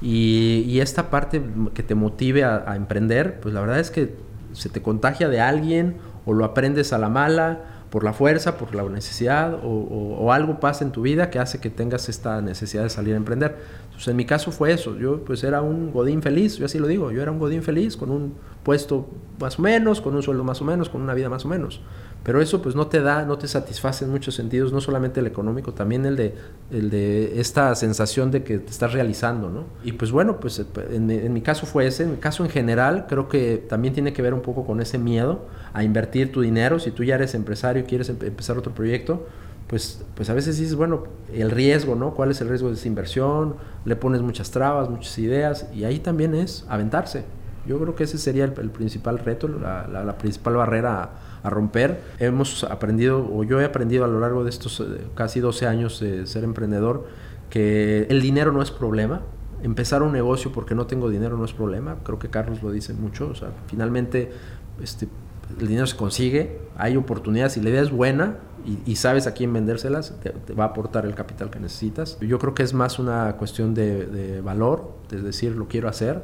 Y, 0.00 0.78
esta 0.80 1.10
parte 1.10 1.42
que 1.74 1.82
te 1.82 1.94
motive 1.94 2.44
a, 2.44 2.76
emprender, 2.76 3.40
pues 3.40 3.52
la 3.54 3.60
verdad 3.60 3.80
es 3.80 3.90
que 3.90 4.14
se 4.52 4.68
te 4.68 4.80
contagia 4.80 5.28
de 5.28 5.40
alguien 5.40 5.96
o 6.24 6.32
lo 6.32 6.44
aprendes 6.44 6.92
a 6.92 6.98
la 6.98 7.08
mala, 7.08 7.78
por 7.90 8.04
la 8.04 8.12
fuerza, 8.12 8.58
por 8.58 8.74
la 8.74 8.82
necesidad 8.84 9.58
o, 9.62 10.32
algo 10.32 10.60
pasa 10.60 10.84
en 10.84 10.92
tu 10.92 11.02
vida 11.02 11.30
que 11.30 11.38
hace 11.38 11.58
que 11.58 11.70
tengas 11.70 12.08
esta 12.08 12.42
necesidad 12.42 12.82
de 12.82 12.90
salir 12.90 13.14
a 13.14 13.16
emprender. 13.16 13.56
Entonces 13.86 14.08
en 14.08 14.16
mi 14.16 14.26
caso 14.26 14.52
fue 14.52 14.72
eso, 14.72 14.96
yo 14.98 15.24
pues 15.24 15.42
era 15.42 15.62
un 15.62 15.90
godín 15.90 16.22
feliz, 16.22 16.56
yo 16.56 16.66
así 16.66 16.78
lo 16.78 16.86
digo, 16.86 17.10
yo 17.10 17.22
era 17.22 17.30
un 17.30 17.38
godín 17.38 17.62
feliz 17.62 17.96
con 17.96 18.10
un 18.10 18.34
puesto 18.62 19.08
más 19.40 19.58
o 19.58 19.62
menos, 19.62 20.00
con 20.00 20.14
un 20.14 20.22
sueldo 20.22 20.44
más 20.44 20.60
o 20.60 20.64
menos, 20.64 20.88
con 20.88 21.00
una 21.00 21.14
vida 21.14 21.30
más 21.30 21.44
o 21.44 21.48
menos. 21.48 21.80
Pero 22.24 22.42
eso 22.42 22.60
pues 22.60 22.74
no 22.74 22.88
te 22.88 23.00
da, 23.00 23.24
no 23.24 23.38
te 23.38 23.48
satisface 23.48 24.04
en 24.04 24.10
muchos 24.10 24.34
sentidos, 24.34 24.72
no 24.72 24.80
solamente 24.80 25.20
el 25.20 25.26
económico, 25.26 25.72
también 25.72 26.04
el 26.04 26.16
de, 26.16 26.34
el 26.70 26.90
de 26.90 27.40
esta 27.40 27.74
sensación 27.74 28.30
de 28.30 28.42
que 28.42 28.58
te 28.58 28.70
estás 28.70 28.92
realizando, 28.92 29.48
¿no? 29.48 29.64
Y 29.82 29.92
pues 29.92 30.10
bueno, 30.10 30.38
pues 30.38 30.62
en, 30.90 31.32
mi 31.32 31.40
caso 31.40 31.64
fue 31.64 31.86
ese, 31.86 32.02
en 32.02 32.12
mi 32.12 32.16
caso 32.18 32.44
en 32.44 32.50
general 32.50 33.06
creo 33.08 33.28
que 33.28 33.64
también 33.68 33.94
tiene 33.94 34.12
que 34.12 34.20
ver 34.20 34.34
un 34.34 34.42
poco 34.42 34.66
con 34.66 34.80
ese 34.80 34.98
miedo 34.98 35.46
a 35.72 35.84
invertir 35.84 36.30
tu 36.32 36.42
dinero, 36.42 36.78
si 36.78 36.90
tú 36.90 37.04
ya 37.04 37.14
eres 37.14 37.34
empresario 37.34 37.82
y 37.82 37.86
quieres 37.86 38.08
empezar 38.10 38.58
otro 38.58 38.74
proyecto, 38.74 39.26
pues, 39.68 40.04
pues 40.14 40.28
a 40.30 40.34
veces 40.34 40.58
dices, 40.58 40.74
bueno, 40.74 41.04
el 41.32 41.50
riesgo, 41.50 41.94
¿no? 41.94 42.14
¿Cuál 42.14 42.30
es 42.30 42.40
el 42.40 42.48
riesgo 42.48 42.68
de 42.68 42.74
esa 42.74 42.88
inversión? 42.88 43.56
Le 43.84 43.96
pones 43.96 44.22
muchas 44.22 44.50
trabas, 44.50 44.88
muchas 44.88 45.18
ideas 45.18 45.66
y 45.74 45.84
ahí 45.84 45.98
también 45.98 46.34
es 46.34 46.64
aventarse. 46.68 47.24
Yo 47.66 47.78
creo 47.78 47.94
que 47.94 48.04
ese 48.04 48.16
sería 48.16 48.44
el, 48.44 48.52
principal 48.52 49.18
reto, 49.18 49.46
la, 49.46 49.86
la 49.86 50.16
principal 50.16 50.56
barrera 50.56 51.10
romper. 51.50 52.00
Hemos 52.18 52.64
aprendido, 52.64 53.28
o 53.32 53.44
yo 53.44 53.60
he 53.60 53.64
aprendido 53.64 54.04
a 54.04 54.08
lo 54.08 54.20
largo 54.20 54.44
de 54.44 54.50
estos 54.50 54.80
eh, 54.80 54.84
casi 55.14 55.40
12 55.40 55.66
años 55.66 56.00
de 56.00 56.26
ser 56.26 56.44
emprendedor, 56.44 57.06
que 57.50 58.06
el 58.10 58.20
dinero 58.20 58.52
no 58.52 58.62
es 58.62 58.70
problema. 58.70 59.22
Empezar 59.62 60.02
un 60.02 60.12
negocio 60.12 60.52
porque 60.52 60.74
no 60.74 60.86
tengo 60.86 61.08
dinero 61.08 61.36
no 61.36 61.44
es 61.44 61.52
problema. 61.52 61.96
Creo 62.04 62.18
que 62.18 62.28
Carlos 62.28 62.62
lo 62.62 62.70
dice 62.70 62.92
mucho. 62.92 63.32
Finalmente 63.66 64.30
este, 64.82 65.08
el 65.58 65.66
dinero 65.66 65.86
se 65.86 65.96
consigue, 65.96 66.60
hay 66.76 66.96
oportunidades 66.96 67.56
y 67.56 67.60
la 67.60 67.70
idea 67.70 67.82
es 67.82 67.90
buena 67.90 68.36
y, 68.84 68.96
sabes 68.96 69.26
a 69.26 69.32
quién 69.32 69.50
vendérselas, 69.52 70.14
te, 70.20 70.52
va 70.52 70.64
a 70.64 70.66
aportar 70.68 71.06
el 71.06 71.14
capital 71.14 71.48
que 71.48 71.58
necesitas. 71.58 72.18
Yo 72.20 72.38
creo 72.38 72.52
que 72.52 72.62
es 72.62 72.74
más 72.74 72.98
una 72.98 73.34
cuestión 73.36 73.72
de, 73.72 74.42
valor, 74.44 74.92
es 75.10 75.22
decir, 75.22 75.56
lo 75.56 75.68
quiero 75.68 75.88
hacer, 75.88 76.22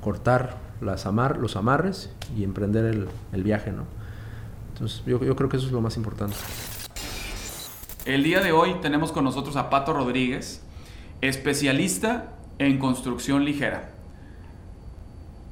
cortar 0.00 0.56
las 0.80 1.06
amar, 1.06 1.38
los 1.38 1.54
amarres 1.54 2.10
y 2.36 2.42
emprender 2.42 3.08
el 3.32 3.42
viaje, 3.44 3.70
¿no? 3.70 3.84
Entonces 4.76 5.02
yo, 5.06 5.18
creo 5.18 5.48
que 5.48 5.56
eso 5.56 5.64
es 5.64 5.72
lo 5.72 5.80
más 5.80 5.96
importante. 5.96 6.36
El 8.04 8.22
día 8.22 8.42
de 8.42 8.52
hoy 8.52 8.74
tenemos 8.82 9.10
con 9.10 9.24
nosotros 9.24 9.56
a 9.56 9.70
Pato 9.70 9.94
Rodríguez, 9.94 10.60
especialista 11.22 12.34
en 12.58 12.78
construcción 12.78 13.46
ligera. 13.46 13.92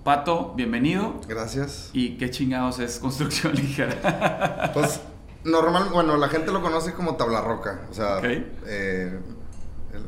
Pato, 0.04 0.52
bienvenido. 0.54 1.22
Gracias. 1.26 1.88
¿Y 1.94 2.18
qué 2.18 2.30
chingados 2.30 2.78
es 2.80 2.98
construcción 2.98 3.54
ligera? 3.56 4.70
pues 4.74 5.00
normal, 5.42 5.88
bueno, 5.90 6.18
la 6.18 6.28
gente 6.28 6.52
lo 6.52 6.60
conoce 6.60 6.92
como 6.92 7.16
tabla 7.16 7.40
roca. 7.40 7.80
O 7.90 7.94
sea, 7.94 8.20
eh, 8.22 9.18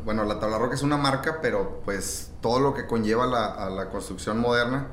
bueno, 0.04 0.24
la 0.24 0.38
tabla 0.38 0.58
roca 0.58 0.74
es 0.74 0.82
una 0.82 0.98
marca, 0.98 1.38
pero 1.40 1.80
pues 1.86 2.32
todo 2.42 2.60
lo 2.60 2.74
que 2.74 2.86
conlleva 2.86 3.26
la, 3.26 3.46
a 3.46 3.70
la 3.70 3.88
construcción 3.88 4.38
moderna 4.38 4.88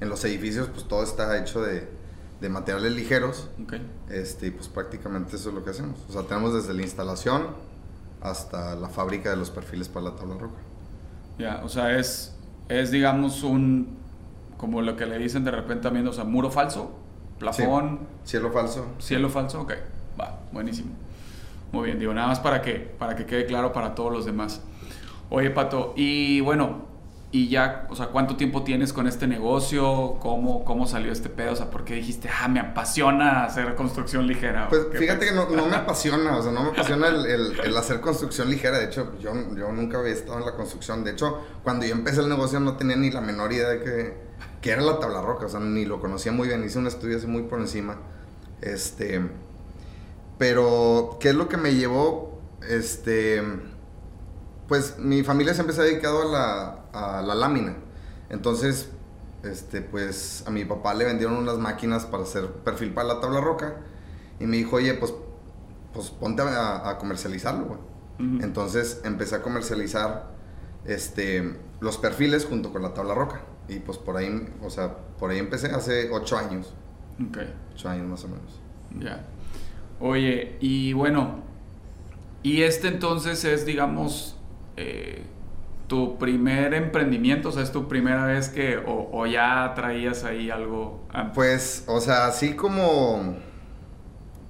en 0.00 0.08
los 0.08 0.24
edificios, 0.24 0.66
pues 0.66 0.88
todo 0.88 1.04
está 1.04 1.38
hecho 1.38 1.62
de, 1.62 1.97
de 2.40 2.48
materiales 2.48 2.92
ligeros. 2.92 3.48
Este, 4.08 4.48
y 4.48 4.50
pues 4.50 4.68
prácticamente 4.68 5.36
eso 5.36 5.48
es 5.48 5.54
lo 5.54 5.64
que 5.64 5.70
hacemos. 5.70 5.98
O 6.08 6.12
sea, 6.12 6.22
tenemos 6.22 6.54
desde 6.54 6.74
la 6.74 6.82
instalación 6.82 7.46
hasta 8.20 8.74
la 8.76 8.88
fábrica 8.88 9.30
de 9.30 9.36
los 9.36 9.50
perfiles 9.50 9.88
para 9.88 10.06
la 10.06 10.16
tabla 10.16 10.36
roca. 10.36 10.58
Ya, 11.38 11.60
o 11.64 11.68
sea, 11.68 11.96
es, 11.96 12.36
es 12.68 12.90
digamos 12.90 13.42
un, 13.42 13.96
como 14.56 14.82
lo 14.82 14.96
que 14.96 15.06
le 15.06 15.18
dicen 15.18 15.44
de 15.44 15.50
repente 15.50 15.84
también, 15.84 16.06
o 16.06 16.12
sea, 16.12 16.24
muro 16.24 16.50
falso, 16.50 16.98
plafón. 17.38 18.00
Cielo 18.24 18.50
falso. 18.50 18.86
Cielo 18.98 19.28
falso, 19.28 19.62
ok, 19.62 19.72
va, 20.20 20.40
buenísimo. 20.52 20.90
Muy 21.70 21.86
bien, 21.86 21.98
digo, 21.98 22.14
nada 22.14 22.28
más 22.28 22.40
para 22.40 22.62
que, 22.62 22.74
para 22.74 23.14
que 23.14 23.26
quede 23.26 23.46
claro 23.46 23.72
para 23.72 23.94
todos 23.94 24.12
los 24.12 24.24
demás. 24.24 24.62
Oye, 25.30 25.50
Pato, 25.50 25.92
y 25.94 26.40
bueno, 26.40 26.86
y 27.30 27.48
ya, 27.48 27.86
o 27.90 27.94
sea, 27.94 28.06
¿cuánto 28.06 28.36
tiempo 28.36 28.62
tienes 28.62 28.94
con 28.94 29.06
este 29.06 29.26
negocio? 29.26 30.16
¿Cómo, 30.18 30.64
cómo 30.64 30.86
salió 30.86 31.12
este 31.12 31.28
pedo? 31.28 31.52
O 31.52 31.56
sea, 31.56 31.68
¿por 31.68 31.84
qué 31.84 31.94
dijiste, 31.94 32.30
ah, 32.30 32.48
me 32.48 32.58
apasiona 32.58 33.44
hacer 33.44 33.74
construcción 33.74 34.26
ligera? 34.26 34.68
Pues 34.70 34.86
fíjate 34.94 35.26
que 35.26 35.32
no, 35.32 35.46
me 35.46 35.76
apasiona, 35.76 36.38
o 36.38 36.42
sea, 36.42 36.52
no 36.52 36.62
me 36.62 36.70
apasiona 36.70 37.08
el, 37.08 37.76
hacer 37.76 38.00
construcción 38.00 38.48
ligera. 38.48 38.78
De 38.78 38.86
hecho, 38.86 39.12
yo, 39.20 39.32
yo 39.54 39.70
nunca 39.72 39.98
había 39.98 40.14
estado 40.14 40.38
en 40.38 40.46
la 40.46 40.54
construcción. 40.54 41.04
De 41.04 41.10
hecho, 41.10 41.38
cuando 41.62 41.84
yo 41.84 41.92
empecé 41.92 42.20
el 42.20 42.30
negocio 42.30 42.60
no 42.60 42.78
tenía 42.78 42.96
ni 42.96 43.10
la 43.10 43.20
menor 43.20 43.52
idea 43.52 43.68
de 43.68 43.82
que, 43.82 44.16
que 44.62 44.70
era 44.70 44.80
la 44.80 44.98
tabla 44.98 45.20
roca, 45.20 45.46
o 45.46 45.48
sea, 45.50 45.60
ni 45.60 45.84
lo 45.84 46.00
conocía 46.00 46.32
muy 46.32 46.48
bien. 46.48 46.64
Hice 46.64 46.78
un 46.78 46.86
estudio 46.86 47.18
así 47.18 47.26
muy 47.26 47.42
por 47.42 47.60
encima. 47.60 47.98
Este, 48.62 49.20
pero, 50.38 51.18
¿qué 51.20 51.28
es 51.28 51.34
lo 51.34 51.46
que 51.46 51.58
me 51.58 51.74
llevó? 51.74 52.40
Este, 52.66 53.42
pues 54.68 54.98
mi 54.98 55.22
familia 55.24 55.54
siempre 55.54 55.74
se 55.74 55.80
ha 55.80 55.84
dedicado 55.84 56.22
a 56.22 56.24
la 56.26 56.78
a 56.92 57.22
la 57.22 57.34
lámina. 57.34 57.76
Entonces, 58.30 58.90
este, 59.42 59.82
pues 59.82 60.44
a 60.46 60.50
mi 60.50 60.64
papá 60.64 60.94
le 60.94 61.04
vendieron 61.04 61.36
unas 61.36 61.58
máquinas 61.58 62.06
para 62.06 62.24
hacer 62.24 62.46
perfil 62.46 62.92
para 62.92 63.08
la 63.08 63.20
tabla 63.20 63.40
roca 63.40 63.76
y 64.40 64.46
me 64.46 64.56
dijo, 64.56 64.76
oye, 64.76 64.94
pues, 64.94 65.14
pues 65.92 66.10
ponte 66.10 66.42
a, 66.42 66.96
comercializarlo, 66.98 67.78
Entonces 68.18 69.00
empecé 69.04 69.36
a 69.36 69.42
comercializar 69.42 70.30
este, 70.84 71.56
los 71.80 71.98
perfiles 71.98 72.44
junto 72.44 72.72
con 72.72 72.82
la 72.82 72.94
tabla 72.94 73.14
roca. 73.14 73.42
Y 73.68 73.80
pues 73.80 73.98
por 73.98 74.16
ahí, 74.16 74.48
o 74.62 74.70
sea, 74.70 74.96
por 75.18 75.30
ahí 75.30 75.38
empecé 75.38 75.68
hace 75.68 76.10
ocho 76.10 76.38
años. 76.38 76.72
Ok. 77.28 77.38
Ocho 77.74 77.88
años 77.88 78.06
más 78.06 78.24
o 78.24 78.28
menos. 78.28 78.60
Ya. 78.98 79.24
Oye, 80.00 80.56
y 80.60 80.92
bueno, 80.94 81.42
y 82.42 82.62
este 82.62 82.88
entonces 82.88 83.44
es, 83.44 83.66
digamos, 83.66 84.37
eh, 84.78 85.24
tu 85.88 86.18
primer 86.18 86.72
emprendimiento? 86.74 87.48
O 87.48 87.52
sea, 87.52 87.62
¿es 87.62 87.72
tu 87.72 87.88
primera 87.88 88.24
vez 88.26 88.48
que 88.48 88.80
o, 88.86 89.26
ya 89.26 89.72
traías 89.74 90.22
ahí 90.22 90.50
algo? 90.50 91.08
Pues, 91.34 91.84
o 91.88 92.00
sea, 92.00 92.26
así 92.26 92.54
como 92.54 93.36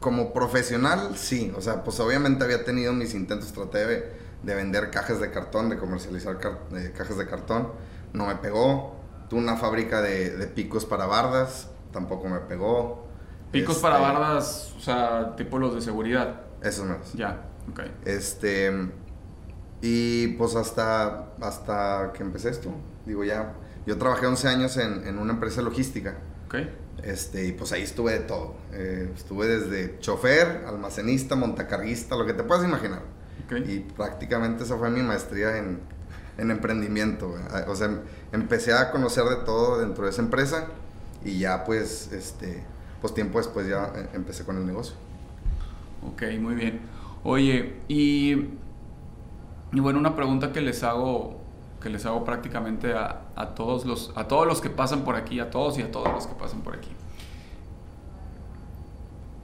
como 0.00 0.32
profesional, 0.32 1.16
sí. 1.16 1.52
O 1.56 1.60
sea, 1.60 1.82
pues 1.82 1.98
obviamente 2.00 2.44
había 2.44 2.64
tenido 2.64 2.92
mis 2.92 3.14
intentos, 3.14 3.52
traté 3.52 3.86
de, 3.86 4.12
de 4.42 4.54
vender 4.54 4.90
cajas 4.90 5.20
de 5.20 5.30
cartón, 5.30 5.70
de 5.70 5.78
comercializar 5.78 6.38
eh, 6.74 6.92
cajas 6.96 7.16
de 7.16 7.26
cartón. 7.26 7.72
No 8.12 8.26
me 8.26 8.36
pegó. 8.36 8.96
Tuve 9.30 9.40
una 9.40 9.56
fábrica 9.56 10.00
de, 10.00 10.46
picos 10.54 10.84
para 10.84 11.06
bardas, 11.06 11.68
tampoco 11.92 12.28
me 12.28 12.38
pegó. 12.40 13.06
Picos 13.50 13.78
para 13.78 13.96
este 13.96 14.08
bardas, 14.08 14.74
o 14.76 14.80
sea, 14.80 15.36
tipo 15.36 15.58
los 15.58 15.74
de 15.74 15.80
seguridad. 15.80 16.42
Esos 16.62 16.86
menos. 16.86 17.12
Ya, 17.14 17.44
ok. 17.70 17.80
Este 18.04 18.72
y 19.80 20.28
pues 20.28 20.56
hasta, 20.56 21.34
hasta 21.40 22.12
que 22.14 22.22
empecé 22.22 22.50
esto, 22.50 22.70
digo 23.06 23.24
ya, 23.24 23.54
yo 23.86 23.96
trabajé 23.96 24.26
11 24.26 24.48
años 24.48 24.76
en, 24.76 25.06
en 25.06 25.18
una 25.18 25.32
empresa 25.32 25.62
logística. 25.62 26.16
Okay. 26.46 26.70
Este, 27.02 27.46
y 27.46 27.52
pues 27.52 27.72
ahí 27.72 27.82
estuve 27.82 28.12
de 28.12 28.20
todo. 28.20 28.54
Eh, 28.72 29.10
estuve 29.14 29.46
desde 29.46 29.98
chofer, 30.00 30.64
almacenista, 30.66 31.36
montacarguista, 31.36 32.16
lo 32.16 32.26
que 32.26 32.34
te 32.34 32.42
puedas 32.42 32.64
imaginar. 32.64 33.02
Okay. 33.46 33.64
Y 33.66 33.80
prácticamente 33.80 34.64
esa 34.64 34.76
fue 34.76 34.90
mi 34.90 35.02
maestría 35.02 35.56
en, 35.58 35.78
en 36.38 36.50
emprendimiento. 36.50 37.34
O 37.66 37.76
sea, 37.76 37.90
empecé 38.32 38.72
a 38.72 38.90
conocer 38.90 39.24
de 39.24 39.36
todo 39.36 39.78
dentro 39.80 40.04
de 40.04 40.10
esa 40.10 40.22
empresa 40.22 40.66
y 41.24 41.38
ya 41.38 41.64
pues, 41.64 42.12
este, 42.12 42.62
pues 43.00 43.14
tiempo 43.14 43.38
después 43.38 43.66
ya 43.68 43.92
eh, 43.94 44.08
empecé 44.14 44.44
con 44.44 44.56
el 44.56 44.66
negocio. 44.66 44.94
Ok, 46.02 46.22
muy 46.40 46.54
bien. 46.54 46.80
Oye, 47.24 47.74
y 47.88 48.48
y 49.72 49.81
bueno, 49.81 49.98
una 49.98 50.16
pregunta 50.16 50.52
que 50.52 50.61
les 50.61 50.83
hago, 50.83 51.37
que 51.83 51.90
les 51.90 52.07
hago 52.07 52.24
prácticamente 52.24 52.94
a, 52.94 53.22
a, 53.37 53.54
todos 53.54 53.85
los, 53.85 54.12
a 54.16 54.26
todos 54.26 54.46
los 54.46 54.61
que 54.61 54.70
pasan 54.70 55.02
por 55.02 55.14
aquí, 55.14 55.40
a 55.40 55.50
todos 55.50 55.78
y 55.78 55.83
a 55.83 55.90
todos 55.90 56.11
los 56.11 56.26
que 56.26 56.35
pasan 56.35 56.62
por 56.62 56.74
aquí. 56.74 56.90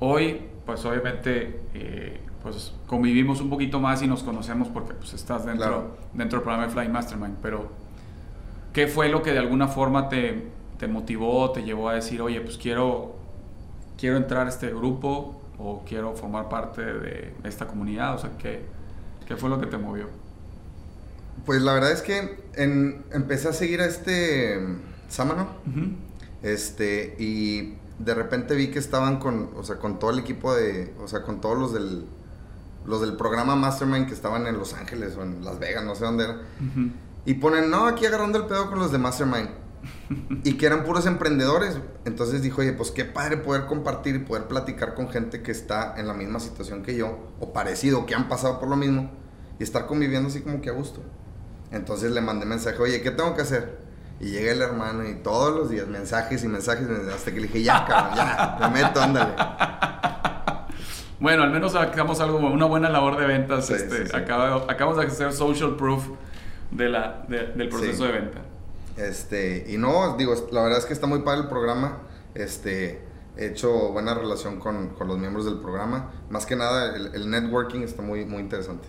Hoy, 0.00 0.40
pues 0.64 0.84
obviamente, 0.84 1.60
eh, 1.74 2.20
pues 2.42 2.74
convivimos 2.86 3.40
un 3.40 3.50
poquito 3.50 3.80
más 3.80 4.02
y 4.02 4.06
nos 4.06 4.22
conocemos 4.22 4.68
porque 4.68 4.94
pues 4.94 5.12
estás 5.12 5.44
dentro, 5.44 5.96
dentro 6.14 6.38
del 6.38 6.42
programa 6.42 6.66
de 6.66 6.72
Flying 6.72 6.92
Mastermind, 6.92 7.36
pero 7.42 7.68
¿qué 8.72 8.86
fue 8.86 9.08
lo 9.10 9.22
que 9.22 9.32
de 9.32 9.38
alguna 9.38 9.68
forma 9.68 10.08
te, 10.08 10.50
te 10.78 10.88
motivó, 10.88 11.50
te 11.52 11.62
llevó 11.62 11.90
a 11.90 11.94
decir, 11.94 12.22
oye, 12.22 12.40
pues 12.40 12.56
quiero, 12.56 13.16
quiero 13.98 14.16
entrar 14.16 14.46
a 14.46 14.50
este 14.50 14.68
grupo 14.70 15.42
o 15.58 15.82
quiero 15.86 16.14
formar 16.14 16.48
parte 16.48 16.82
de 16.82 17.34
esta 17.44 17.66
comunidad? 17.66 18.14
O 18.14 18.18
sea, 18.18 18.30
¿qué, 18.38 18.73
¿Qué 19.26 19.36
fue 19.36 19.48
lo 19.48 19.60
que 19.60 19.66
te 19.66 19.78
movió? 19.78 20.08
Pues 21.46 21.62
la 21.62 21.74
verdad 21.74 21.92
es 21.92 22.02
que 22.02 22.44
empecé 23.12 23.48
a 23.48 23.52
seguir 23.52 23.80
a 23.80 23.86
este 23.86 24.58
Sámano. 25.08 25.48
Este, 26.42 27.16
y 27.18 27.74
de 27.98 28.14
repente 28.14 28.54
vi 28.54 28.68
que 28.68 28.78
estaban 28.78 29.18
con, 29.18 29.50
o 29.56 29.62
sea, 29.62 29.76
con 29.76 29.98
todo 29.98 30.10
el 30.10 30.18
equipo 30.18 30.54
de, 30.54 30.92
o 31.00 31.08
sea, 31.08 31.22
con 31.22 31.40
todos 31.40 31.58
los 31.58 31.72
del, 31.72 32.06
los 32.84 33.00
del 33.00 33.16
programa 33.16 33.56
Mastermind 33.56 34.06
que 34.06 34.14
estaban 34.14 34.46
en 34.46 34.58
Los 34.58 34.74
Ángeles 34.74 35.16
o 35.16 35.22
en 35.22 35.44
Las 35.44 35.58
Vegas, 35.58 35.84
no 35.84 35.94
sé 35.94 36.04
dónde 36.04 36.24
era. 36.24 36.36
Y 37.24 37.34
ponen, 37.34 37.70
no, 37.70 37.86
aquí 37.86 38.04
agarrando 38.04 38.38
el 38.38 38.46
pedo 38.46 38.68
con 38.68 38.78
los 38.78 38.92
de 38.92 38.98
Mastermind. 38.98 39.48
Y 40.44 40.54
que 40.54 40.66
eran 40.66 40.84
puros 40.84 41.06
emprendedores. 41.06 41.78
Entonces 42.04 42.42
dijo, 42.42 42.60
oye, 42.60 42.72
pues 42.72 42.90
qué 42.90 43.04
padre 43.04 43.36
poder 43.36 43.66
compartir 43.66 44.16
y 44.16 44.18
poder 44.20 44.44
platicar 44.44 44.94
con 44.94 45.08
gente 45.08 45.42
que 45.42 45.52
está 45.52 45.94
en 45.96 46.06
la 46.06 46.14
misma 46.14 46.40
situación 46.40 46.82
que 46.82 46.96
yo, 46.96 47.18
o 47.40 47.52
parecido, 47.52 48.06
que 48.06 48.14
han 48.14 48.28
pasado 48.28 48.60
por 48.60 48.68
lo 48.68 48.76
mismo, 48.76 49.10
y 49.58 49.62
estar 49.62 49.86
conviviendo 49.86 50.28
así 50.28 50.40
como 50.40 50.60
que 50.60 50.70
a 50.70 50.72
gusto. 50.72 51.00
Entonces 51.70 52.12
le 52.12 52.20
mandé 52.20 52.46
mensaje, 52.46 52.80
oye, 52.80 53.02
¿qué 53.02 53.10
tengo 53.10 53.34
que 53.34 53.42
hacer? 53.42 53.78
Y 54.20 54.30
llega 54.30 54.52
el 54.52 54.62
hermano 54.62 55.08
y 55.08 55.14
todos 55.16 55.54
los 55.54 55.70
días 55.70 55.88
mensajes 55.88 56.44
y 56.44 56.48
mensajes, 56.48 56.86
hasta 57.12 57.32
que 57.32 57.40
le 57.40 57.46
dije, 57.48 57.62
ya, 57.62 57.84
cabrón, 57.84 58.16
ya, 58.16 58.58
me 58.60 58.82
meto, 58.82 59.02
ándale. 59.02 59.32
Bueno, 61.20 61.42
al 61.42 61.50
menos 61.50 61.72
sacamos 61.72 62.20
algo, 62.20 62.38
una 62.38 62.66
buena 62.66 62.90
labor 62.90 63.16
de 63.16 63.26
ventas. 63.26 63.70
este, 63.70 64.14
acabamos 64.14 64.96
de 64.96 65.06
hacer 65.06 65.32
social 65.32 65.76
proof 65.76 66.08
de 66.70 66.88
la, 66.88 67.24
del 67.28 67.68
proceso 67.68 68.04
de 68.04 68.12
venta. 68.12 68.40
Este, 68.96 69.66
y 69.68 69.76
no, 69.76 70.16
digo, 70.16 70.34
la 70.52 70.62
verdad 70.62 70.78
es 70.78 70.84
que 70.84 70.92
está 70.92 71.06
muy 71.06 71.20
padre 71.20 71.42
el 71.42 71.48
programa. 71.48 71.98
Este, 72.34 73.02
he 73.36 73.46
hecho 73.46 73.90
buena 73.92 74.14
relación 74.14 74.58
con, 74.58 74.90
con 74.90 75.08
los 75.08 75.18
miembros 75.18 75.44
del 75.44 75.58
programa. 75.58 76.10
Más 76.30 76.46
que 76.46 76.56
nada, 76.56 76.94
el, 76.96 77.30
networking 77.30 77.80
está 77.80 78.02
muy, 78.02 78.24
muy 78.24 78.40
interesante. 78.40 78.88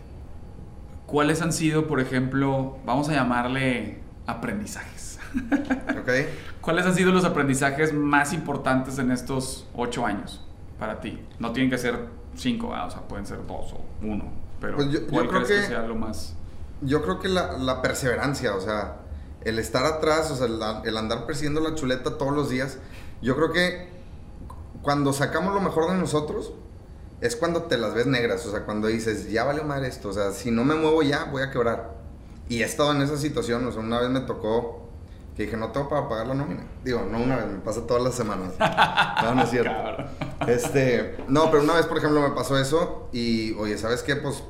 ¿Cuáles 1.05 1.41
han 1.41 1.53
sido, 1.53 1.87
por 1.87 1.99
ejemplo, 1.99 2.77
vamos 2.85 3.09
a 3.09 3.13
llamarle 3.13 3.99
aprendizajes? 4.25 5.19
okay. 6.01 6.27
¿Cuáles 6.61 6.85
han 6.85 6.95
sido 6.95 7.11
los 7.11 7.25
aprendizajes 7.25 7.93
más 7.93 8.33
importantes 8.33 8.97
en 8.99 9.11
estos 9.11 9.67
ocho 9.75 10.05
años 10.05 10.43
para 10.79 10.99
ti? 10.99 11.19
No 11.39 11.51
tienen 11.51 11.69
que 11.69 11.77
ser 11.77 12.07
cinco, 12.35 12.69
o 12.69 12.89
sea, 12.89 13.01
pueden 13.01 13.25
ser 13.25 13.45
dos 13.45 13.73
o 13.73 13.85
uno, 14.01 14.25
pero 14.59 14.77
pues 14.77 15.01
¿cuál 15.09 15.27
crees 15.27 15.47
que, 15.47 15.61
sea 15.67 15.83
lo 15.83 15.95
más? 15.95 16.35
Yo 16.81 17.01
creo 17.01 17.19
que 17.19 17.29
la, 17.29 17.53
la 17.53 17.81
perseverancia, 17.81 18.55
o 18.55 18.59
sea, 18.59 18.97
el 19.45 19.59
estar 19.59 19.85
atrás, 19.85 20.31
o 20.31 20.35
sea, 20.35 20.47
el, 20.83 20.97
andar 20.97 21.25
persiguiendo 21.25 21.61
la 21.61 21.75
chuleta 21.75 22.17
todos 22.17 22.33
los 22.33 22.49
días, 22.49 22.79
yo 23.21 23.35
creo 23.35 23.53
que 23.53 23.87
cuando 24.81 25.13
sacamos 25.13 25.53
lo 25.53 25.61
mejor 25.61 25.89
de 25.91 25.97
nosotros, 25.97 26.51
es 27.21 27.35
cuando 27.35 27.63
te 27.63 27.77
las 27.77 27.93
ves 27.93 28.07
negras, 28.07 28.45
o 28.45 28.51
sea, 28.51 28.65
cuando 28.65 28.87
dices, 28.87 29.31
ya 29.31 29.43
vale 29.43 29.63
madre 29.63 29.87
esto, 29.87 30.09
o 30.09 30.13
sea, 30.13 30.31
si 30.31 30.51
no 30.51 30.63
me 30.65 30.75
muevo 30.75 31.01
ya, 31.03 31.25
voy 31.25 31.43
a 31.43 31.51
quebrar. 31.51 31.95
Y 32.49 32.61
he 32.61 32.65
estado 32.65 32.91
en 32.91 33.01
esa 33.01 33.17
situación, 33.17 33.65
o 33.65 33.71
sea, 33.71 33.81
una 33.81 33.99
vez 33.99 34.09
me 34.09 34.19
tocó 34.21 34.81
que 35.35 35.43
dije, 35.43 35.57
no 35.57 35.71
tengo 35.71 35.89
para 35.89 36.07
pagar 36.07 36.27
la 36.27 36.33
nómina. 36.33 36.65
Digo, 36.83 37.05
no 37.11 37.19
una 37.19 37.35
vez, 37.35 37.47
me 37.47 37.59
pasa 37.59 37.85
todas 37.85 38.01
las 38.01 38.15
semanas. 38.15 38.53
No, 39.21 39.35
no 39.35 39.43
es 39.43 39.49
cierto. 39.49 39.71
Este, 40.47 41.17
no, 41.27 41.51
pero 41.51 41.63
una 41.63 41.73
vez, 41.73 41.85
por 41.87 41.97
ejemplo, 41.97 42.21
me 42.21 42.33
pasó 42.33 42.57
eso 42.57 43.09
y, 43.11 43.53
oye, 43.55 43.77
¿sabes 43.77 44.01
qué? 44.01 44.15
Pues 44.15 44.43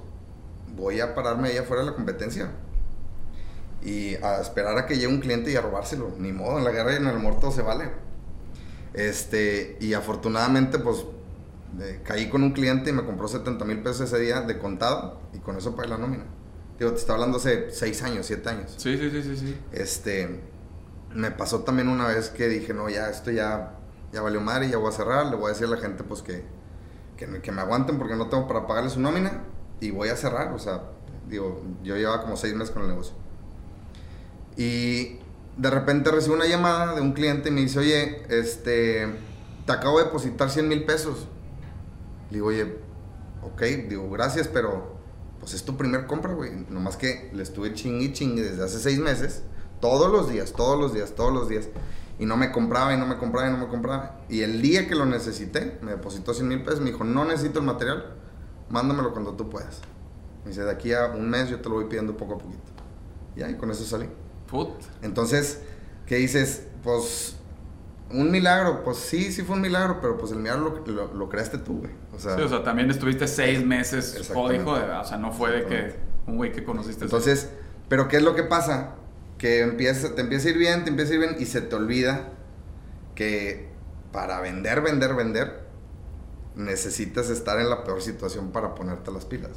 voy 0.75 0.99
a 0.99 1.15
pararme 1.15 1.49
ahí 1.49 1.57
afuera 1.57 1.83
de 1.83 1.89
la 1.89 1.95
competencia 1.95 2.51
y 3.85 4.15
a 4.15 4.41
esperar 4.41 4.77
a 4.77 4.85
que 4.87 4.95
llegue 4.95 5.07
un 5.07 5.19
cliente 5.19 5.51
y 5.51 5.55
a 5.55 5.61
robárselo. 5.61 6.11
Ni 6.17 6.33
modo, 6.33 6.57
en 6.57 6.63
la 6.63 6.71
guerra 6.71 6.93
y 6.93 6.95
en 6.97 7.07
el 7.07 7.39
todo 7.39 7.51
se 7.51 7.61
vale. 7.61 7.91
Este, 8.93 9.77
y 9.79 9.93
afortunadamente, 9.93 10.79
pues 10.79 11.05
caí 12.03 12.29
con 12.29 12.43
un 12.43 12.51
cliente 12.51 12.89
y 12.89 12.93
me 12.93 13.03
compró 13.03 13.27
70 13.27 13.63
mil 13.65 13.81
pesos 13.81 14.01
ese 14.01 14.19
día 14.19 14.41
de 14.41 14.57
contado 14.57 15.19
y 15.33 15.39
con 15.39 15.57
eso 15.57 15.75
pagué 15.75 15.89
la 15.89 15.97
nómina. 15.97 16.23
Digo, 16.79 16.91
te 16.91 16.97
está 16.97 17.13
hablando 17.13 17.37
hace 17.37 17.71
6 17.71 18.03
años, 18.03 18.25
7 18.25 18.49
años. 18.49 18.73
Sí, 18.77 18.97
sí, 18.97 19.09
sí, 19.09 19.21
sí, 19.21 19.37
sí. 19.37 19.57
Este, 19.71 20.41
me 21.13 21.31
pasó 21.31 21.61
también 21.61 21.87
una 21.87 22.07
vez 22.07 22.29
que 22.29 22.47
dije, 22.47 22.73
no, 22.73 22.89
ya, 22.89 23.09
esto 23.09 23.31
ya, 23.31 23.77
ya 24.11 24.21
valió 24.21 24.41
madre, 24.41 24.69
ya 24.69 24.77
voy 24.77 24.89
a 24.89 24.91
cerrar, 24.91 25.27
le 25.27 25.35
voy 25.35 25.45
a 25.45 25.49
decir 25.49 25.67
a 25.67 25.71
la 25.71 25.77
gente, 25.77 26.03
pues, 26.03 26.21
que, 26.21 26.43
que, 27.17 27.41
que 27.41 27.51
me 27.51 27.61
aguanten 27.61 27.97
porque 27.97 28.15
no 28.15 28.27
tengo 28.29 28.47
para 28.47 28.67
pagarle 28.67 28.89
su 28.89 28.99
nómina 28.99 29.43
y 29.79 29.91
voy 29.91 30.09
a 30.09 30.17
cerrar, 30.17 30.53
o 30.53 30.59
sea, 30.59 30.83
digo, 31.29 31.63
yo 31.83 31.95
llevaba 31.95 32.21
como 32.23 32.35
6 32.35 32.53
meses 32.55 32.71
con 32.71 32.83
el 32.83 32.89
negocio. 32.89 33.15
Y 34.57 35.19
de 35.57 35.69
repente 35.69 36.11
recibo 36.11 36.35
una 36.35 36.47
llamada 36.47 36.95
de 36.95 37.01
un 37.01 37.13
cliente 37.13 37.49
y 37.49 37.51
me 37.51 37.61
dice, 37.61 37.79
oye, 37.79 38.23
este, 38.29 39.07
te 39.65 39.71
acabo 39.71 39.99
de 39.99 40.05
depositar 40.05 40.49
100 40.49 40.67
mil 40.67 40.83
pesos. 40.85 41.27
Le 42.29 42.37
digo, 42.37 42.47
oye, 42.47 42.77
ok, 43.43 43.61
digo, 43.89 44.09
gracias, 44.09 44.47
pero 44.47 44.95
pues 45.39 45.53
es 45.53 45.63
tu 45.63 45.77
primer 45.77 46.07
compra, 46.07 46.33
güey. 46.33 46.51
Nomás 46.69 46.97
que 46.97 47.29
le 47.33 47.43
estuve 47.43 47.73
chingui 47.73 48.13
chingue 48.13 48.41
desde 48.41 48.63
hace 48.63 48.79
seis 48.79 48.99
meses, 48.99 49.43
todos 49.79 50.11
los 50.11 50.29
días, 50.29 50.53
todos 50.53 50.79
los 50.79 50.93
días, 50.93 51.13
todos 51.15 51.33
los 51.33 51.47
días. 51.47 51.69
Y 52.17 52.25
no 52.25 52.37
me 52.37 52.51
compraba 52.51 52.93
y 52.93 52.97
no 52.97 53.05
me 53.05 53.17
compraba 53.17 53.49
y 53.49 53.51
no 53.51 53.57
me 53.57 53.67
compraba. 53.67 54.21
Y 54.29 54.41
el 54.41 54.61
día 54.61 54.87
que 54.87 54.95
lo 54.95 55.05
necesité, 55.05 55.77
me 55.81 55.91
depositó 55.91 56.33
100 56.33 56.47
mil 56.47 56.63
pesos. 56.63 56.79
Me 56.79 56.91
dijo, 56.91 57.03
no 57.03 57.25
necesito 57.25 57.59
el 57.59 57.65
material, 57.65 58.15
mándamelo 58.69 59.11
cuando 59.11 59.33
tú 59.33 59.49
puedas. 59.49 59.81
Me 60.43 60.49
dice, 60.51 60.63
de 60.63 60.71
aquí 60.71 60.93
a 60.93 61.07
un 61.07 61.29
mes 61.29 61.49
yo 61.49 61.59
te 61.59 61.69
lo 61.69 61.75
voy 61.75 61.85
pidiendo 61.85 62.15
poco 62.15 62.35
a 62.35 62.37
poquito. 62.37 62.71
Y 63.35 63.43
ahí 63.43 63.55
con 63.55 63.69
eso 63.69 63.83
salí. 63.83 64.07
Put. 64.47 64.69
Entonces, 65.01 65.61
¿qué 66.05 66.15
dices? 66.15 66.67
Pues 66.83 67.35
un 68.11 68.31
milagro, 68.31 68.83
pues 68.83 68.97
sí, 68.97 69.31
sí 69.31 69.41
fue 69.41 69.55
un 69.55 69.61
milagro, 69.61 69.99
pero 70.01 70.17
pues 70.17 70.31
el 70.31 70.37
milagro 70.37 70.83
lo, 70.85 71.13
lo, 71.13 71.29
creaste 71.29 71.57
tú, 71.57 71.79
güey. 71.79 71.91
O 72.15 72.19
sea, 72.19 72.35
sí, 72.35 72.41
o 72.41 72.47
sea, 72.47 72.63
también 72.63 72.89
estuviste 72.91 73.27
seis 73.27 73.65
meses 73.65 74.29
código, 74.31 74.71
o 74.73 75.03
sea, 75.03 75.17
no 75.17 75.31
fue 75.31 75.51
de 75.51 75.65
que 75.65 75.95
un 76.27 76.37
güey 76.37 76.51
que 76.51 76.63
conociste. 76.63 77.05
Entonces, 77.05 77.49
pero 77.89 78.07
¿qué 78.07 78.17
es 78.17 78.23
lo 78.23 78.35
que 78.35 78.43
pasa? 78.43 78.95
Que 79.37 79.61
empieza, 79.61 80.15
te 80.15 80.21
empieza 80.21 80.47
a 80.47 80.51
ir 80.51 80.57
bien, 80.57 80.83
te 80.83 80.89
empieza 80.89 81.11
a 81.11 81.15
ir 81.15 81.21
bien 81.21 81.35
y 81.39 81.45
se 81.45 81.61
te 81.61 81.75
olvida 81.75 82.29
que 83.15 83.69
para 84.11 84.39
vender, 84.39 84.81
vender, 84.81 85.15
vender, 85.15 85.65
necesitas 86.55 87.29
estar 87.29 87.59
en 87.59 87.69
la 87.69 87.83
peor 87.83 88.01
situación 88.01 88.51
para 88.51 88.75
ponerte 88.75 89.11
las 89.11 89.25
pilas. 89.25 89.51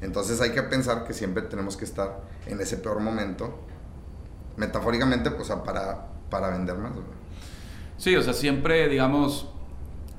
Entonces 0.00 0.40
hay 0.40 0.50
que 0.50 0.62
pensar 0.62 1.04
que 1.04 1.12
siempre 1.12 1.42
tenemos 1.42 1.76
que 1.76 1.84
estar 1.84 2.22
en 2.46 2.60
ese 2.60 2.76
peor 2.76 3.00
momento, 3.00 3.60
metafóricamente, 4.56 5.30
pues, 5.30 5.48
para, 5.48 6.06
para 6.28 6.50
vender 6.50 6.76
más. 6.78 6.92
Sí, 7.96 8.16
o 8.16 8.22
sea, 8.22 8.32
siempre, 8.32 8.88
digamos, 8.88 9.48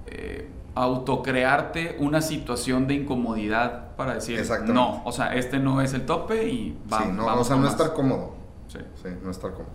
eh, 0.07 0.49
autocrearte 0.75 1.97
una 1.99 2.21
situación 2.21 2.87
de 2.87 2.93
incomodidad 2.95 3.95
para 3.95 4.15
decir, 4.15 4.41
no, 4.65 5.03
o 5.03 5.11
sea, 5.11 5.35
este 5.35 5.59
no 5.59 5.81
es 5.81 5.93
el 5.93 6.05
tope 6.05 6.47
y 6.47 6.77
vamos. 6.87 7.07
Sí, 7.07 7.13
no, 7.15 7.25
o 7.25 7.43
sea, 7.43 7.55
no 7.57 7.67
estar 7.67 7.93
cómodo. 7.93 8.35
Sí. 8.67 8.79
Sí, 9.01 9.09
no 9.23 9.31
estar 9.31 9.51
cómodo. 9.51 9.71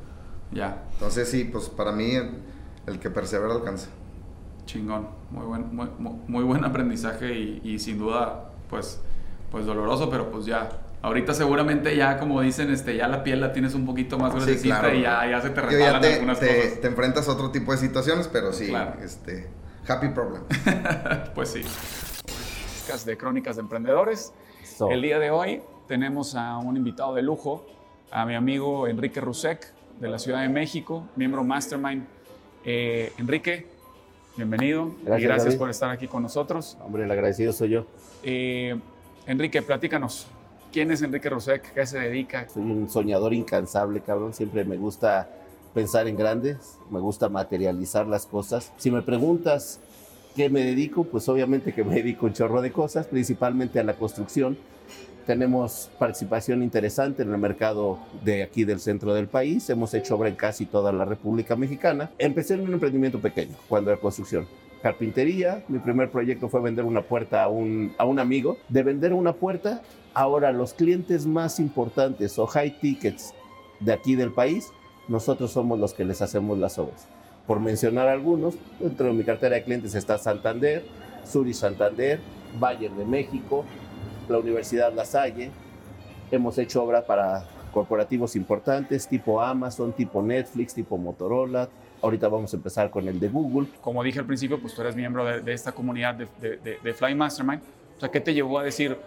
Ya. 0.53 0.85
Entonces, 0.93 1.29
sí, 1.29 1.45
pues 1.45 1.69
para 1.69 1.93
mí, 1.93 2.13
el, 2.87 2.99
que 2.99 3.11
persevera 3.11 3.55
alcanza. 3.55 3.89
Chingón, 4.65 5.09
muy 5.31 5.45
buen, 5.45 5.75
muy, 5.75 5.89
muy 5.99 6.45
buen 6.45 6.65
aprendizaje 6.65 7.35
y, 7.39 7.61
y 7.63 7.79
sin 7.79 7.99
duda, 7.99 8.51
pues, 8.71 9.01
pues 9.51 9.67
doloroso, 9.67 10.09
pero 10.11 10.31
pues 10.31 10.47
ya 10.47 10.69
Ahorita 11.03 11.35
seguramente 11.35 11.97
ya, 11.97 12.19
como 12.19 12.41
dicen, 12.41 12.71
este, 12.71 12.97
ya 12.97 13.07
la 13.07 13.23
piel 13.23 13.41
la 13.41 13.53
tienes 13.53 13.75
un 13.75 13.87
poquito 13.87 14.19
más 14.19 14.35
gruesita 14.35 14.93
y 14.95 15.03
ya, 15.03 15.29
ya, 15.31 15.41
se 15.41 15.51
te 15.51 15.61
regalan 15.61 16.05
algunas 16.05 16.39
cosas. 16.39 16.81
Te 16.81 16.87
enfrentas 16.87 17.29
a 17.29 17.33
otro 17.33 17.51
tipo 17.51 17.73
de 17.73 17.79
situaciones, 17.79 18.29
pero 18.29 18.53
sí, 18.53 18.73
este, 19.03 19.49
happy 19.87 20.09
problem. 20.09 20.43
pues 21.35 21.51
sí. 21.51 21.63
De 23.05 23.17
Crónicas 23.17 23.57
de 23.57 23.63
Emprendedores. 23.63 24.33
El 24.91 25.03
día 25.03 25.19
de 25.19 25.31
hoy 25.31 25.61
tenemos 25.87 26.35
a 26.35 26.59
un 26.59 26.77
invitado 26.77 27.15
de 27.15 27.23
lujo, 27.23 27.67
a 28.11 28.25
mi 28.25 28.35
amigo 28.35 28.87
Enrique 28.89 29.21
Rusek, 29.21 29.73
de 30.01 30.09
la 30.09 30.19
Ciudad 30.19 30.43
de 30.43 30.49
México, 30.49 31.07
miembro 31.17 31.45
Mastermind. 31.45 32.05
Eh, 32.65 33.13
Enrique, 33.19 33.67
bienvenido 34.37 34.95
gracias, 35.03 35.21
y 35.21 35.25
gracias 35.25 35.55
por 35.57 35.71
estar 35.71 35.91
aquí 35.91 36.09
con 36.09 36.23
nosotros. 36.23 36.77
Hombre, 36.81 37.05
el 37.05 37.11
agradecido 37.11 37.53
soy 37.53 37.71
yo. 37.71 37.87
Eh, 38.23 38.79
Enrique, 39.27 39.63
platícanos, 39.63 40.27
¿Quién 40.77 40.91
es 40.91 41.01
Enrique 41.01 41.31
Rosek? 41.31 41.73
¿Qué 41.73 41.87
se 41.87 41.99
dedica? 41.99 42.47
Soy 42.51 42.63
un 42.63 42.91
soñador 42.91 43.33
incansable, 43.33 44.03
cabrón. 44.03 44.35
Siempre 44.35 44.63
me 44.63 44.77
gusta 44.77 45.27
pensar 45.73 46.07
en 46.07 46.19
grandes, 46.19 46.77
me 46.91 47.01
gusta 47.01 47.31
materializar 47.31 48.07
las 48.07 48.27
cosas. 48.27 48.75
Si 48.77 48.91
me 48.91 49.01
preguntas 49.01 49.81
qué 50.35 50.51
me 50.51 50.63
dedico, 50.63 51.05
pues 51.05 51.31
obviamente 51.31 51.73
que 51.73 51.83
me 51.83 51.95
dedico 51.95 52.27
un 52.27 52.35
chorro 52.35 52.61
de 52.61 52.73
cosas, 52.73 53.07
principalmente 53.07 53.81
a 53.81 53.85
la 53.85 53.95
construcción. 53.95 54.59
Tenemos 55.27 55.91
participación 55.99 56.63
interesante 56.63 57.23
en 57.23 57.33
el 57.33 57.39
mercado 57.39 57.99
de 58.23 58.43
aquí 58.43 58.65
del 58.65 58.79
centro 58.79 59.15
del 59.15 59.29
país. 59.29 59.71
Hemos 59.71 59.95
hecho 59.95 60.17
obra 60.17 60.29
en 60.29 60.37
casi 60.37 60.67
toda 60.67 60.93
la 60.93 61.07
República 61.07 61.57
Mexicana. 61.57 62.11
Empecé 62.19 62.53
en 62.53 62.61
un 62.61 62.75
emprendimiento 62.75 63.19
pequeño, 63.19 63.57
cuando 63.67 63.93
era 63.93 63.99
construcción 63.99 64.47
carpintería. 64.83 65.65
Mi 65.69 65.79
primer 65.79 66.11
proyecto 66.11 66.51
fue 66.51 66.61
vender 66.61 66.85
una 66.85 67.01
puerta 67.01 67.43
a 67.43 67.49
un, 67.49 67.95
a 67.97 68.05
un 68.05 68.19
amigo. 68.19 68.59
De 68.69 68.83
vender 68.83 69.15
una 69.15 69.33
puerta, 69.33 69.83
ahora 70.17 70.51
los 70.51 70.73
clientes 70.73 71.27
más 71.27 71.61
importantes 71.61 72.39
o 72.39 72.47
high 72.47 72.81
tickets 72.81 73.35
de 73.81 73.93
aquí 73.93 74.17
del 74.17 74.33
país, 74.33 74.73
nosotros 75.09 75.53
somos 75.53 75.79
los 75.79 75.93
que 75.93 76.07
les 76.07 76.23
hacemos 76.23 76.57
las 76.57 76.79
obras. 76.79 77.07
Por 77.47 77.61
mencionar 77.61 78.09
algunos, 78.09 78.55
dentro 78.81 79.09
de 79.09 79.13
mi 79.13 79.25
cartera 79.25 79.57
de 79.57 79.65
clientes 79.65 79.95
está 79.95 80.17
Santander, 80.17 80.87
Suri 81.23 81.53
Santander, 81.53 82.19
Bayern 82.59 82.97
de 82.97 83.05
México, 83.05 83.67
la 84.31 84.39
Universidad 84.39 84.91
La 84.95 85.05
Salle. 85.05 85.51
Hemos 86.31 86.57
hecho 86.57 86.83
obra 86.83 87.05
para 87.05 87.45
corporativos 87.75 88.37
importantes 88.37 89.07
tipo 89.07 89.43
Amazon, 89.43 89.93
tipo 89.93 90.23
Netflix, 90.23 90.73
tipo 90.73 90.97
Motorola, 90.97 91.69
Ahorita 92.03 92.29
vamos 92.29 92.53
a 92.53 92.57
empezar 92.57 92.91
con 92.91 93.09
el 93.09 93.19
de 93.19 93.29
Google. 93.29 93.69
Como 93.81 94.03
dije 94.03 94.19
al 94.19 94.27
principio, 94.27 94.61
pues 94.61 94.75
tú 94.75 94.83
eres 94.83 94.95
miembro 94.95 95.25
de, 95.25 95.53
esta 95.53 95.73
comunidad 95.73 96.15
de, 96.15 96.79
de, 96.83 96.95
Fly 96.95 97.15
Mastermind. 97.15 97.63
O 97.97 98.01
sea, 98.01 98.11
¿qué 98.11 98.21
te 98.21 98.35
llevó 98.35 98.59
a 98.59 98.63
decir, 98.63 98.99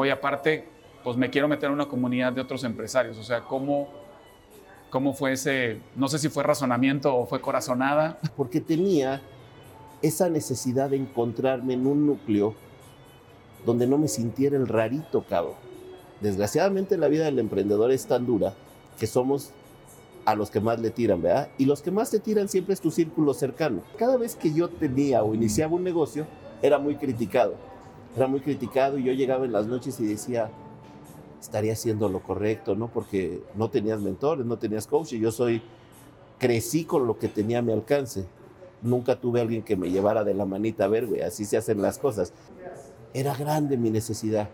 hoy 0.00 0.10
aparte, 0.10 0.64
pues 1.02 1.16
me 1.16 1.28
quiero 1.28 1.48
meter 1.48 1.66
en 1.66 1.72
una 1.72 1.86
comunidad 1.86 2.32
de 2.32 2.40
otros 2.40 2.62
empresarios? 2.62 3.18
O 3.18 3.24
sea, 3.24 3.40
¿cómo, 3.40 3.88
cómo 4.90 5.12
fue 5.12 5.32
ese, 5.32 5.80
no 5.96 6.06
sé 6.06 6.20
si 6.20 6.28
fue 6.28 6.44
razonamiento 6.44 7.16
o 7.16 7.26
fue 7.26 7.40
corazonada? 7.40 8.20
Porque 8.36 8.60
tenía 8.60 9.20
esa 10.00 10.28
necesidad 10.28 10.90
de 10.90 10.98
encontrarme 10.98 11.74
en 11.74 11.84
un 11.88 12.06
núcleo 12.06 12.54
donde 13.66 13.88
no 13.88 13.98
me 13.98 14.06
sintiera 14.06 14.56
el 14.56 14.68
rarito, 14.68 15.24
cabrón. 15.28 15.56
Desgraciadamente 16.20 16.96
la 16.96 17.08
vida 17.08 17.24
del 17.24 17.40
emprendedor 17.40 17.90
es 17.90 18.06
tan 18.06 18.24
dura 18.24 18.54
que 19.00 19.08
somos 19.08 19.50
a 20.26 20.36
los 20.36 20.48
que 20.48 20.60
más 20.60 20.78
le 20.78 20.90
tiran, 20.90 21.20
¿verdad? 21.22 21.48
Y 21.58 21.64
los 21.64 21.82
que 21.82 21.90
más 21.90 22.08
te 22.12 22.20
tiran 22.20 22.48
siempre 22.48 22.74
es 22.74 22.80
tu 22.80 22.92
círculo 22.92 23.34
cercano. 23.34 23.82
Cada 23.98 24.16
vez 24.16 24.36
que 24.36 24.52
yo 24.52 24.68
tenía 24.68 25.24
o 25.24 25.34
iniciaba 25.34 25.74
un 25.74 25.82
negocio, 25.82 26.24
era 26.62 26.78
muy 26.78 26.94
criticado. 26.94 27.56
Era 28.18 28.26
muy 28.26 28.40
criticado 28.40 28.98
y 28.98 29.04
yo 29.04 29.12
llegaba 29.12 29.44
en 29.44 29.52
las 29.52 29.68
noches 29.68 30.00
y 30.00 30.04
decía, 30.04 30.50
estaría 31.40 31.74
haciendo 31.74 32.08
lo 32.08 32.18
correcto, 32.18 32.74
¿no? 32.74 32.88
Porque 32.88 33.44
no 33.54 33.70
tenías 33.70 34.00
mentores, 34.00 34.44
no 34.44 34.58
tenías 34.58 34.88
coach 34.88 35.12
y 35.12 35.20
yo 35.20 35.30
soy, 35.30 35.62
crecí 36.36 36.84
con 36.84 37.06
lo 37.06 37.16
que 37.16 37.28
tenía 37.28 37.60
a 37.60 37.62
mi 37.62 37.70
alcance. 37.72 38.26
Nunca 38.82 39.20
tuve 39.20 39.38
a 39.38 39.42
alguien 39.44 39.62
que 39.62 39.76
me 39.76 39.88
llevara 39.92 40.24
de 40.24 40.34
la 40.34 40.46
manita 40.46 40.86
a 40.86 40.88
ver, 40.88 41.06
güey, 41.06 41.20
así 41.20 41.44
se 41.44 41.56
hacen 41.56 41.80
las 41.80 42.00
cosas. 42.00 42.32
Era 43.14 43.36
grande 43.36 43.76
mi 43.76 43.88
necesidad 43.88 44.50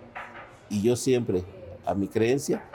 y 0.69 0.83
yo 0.83 0.95
siempre, 0.95 1.43
a 1.87 1.95
mi 1.95 2.09
creencia, 2.09 2.69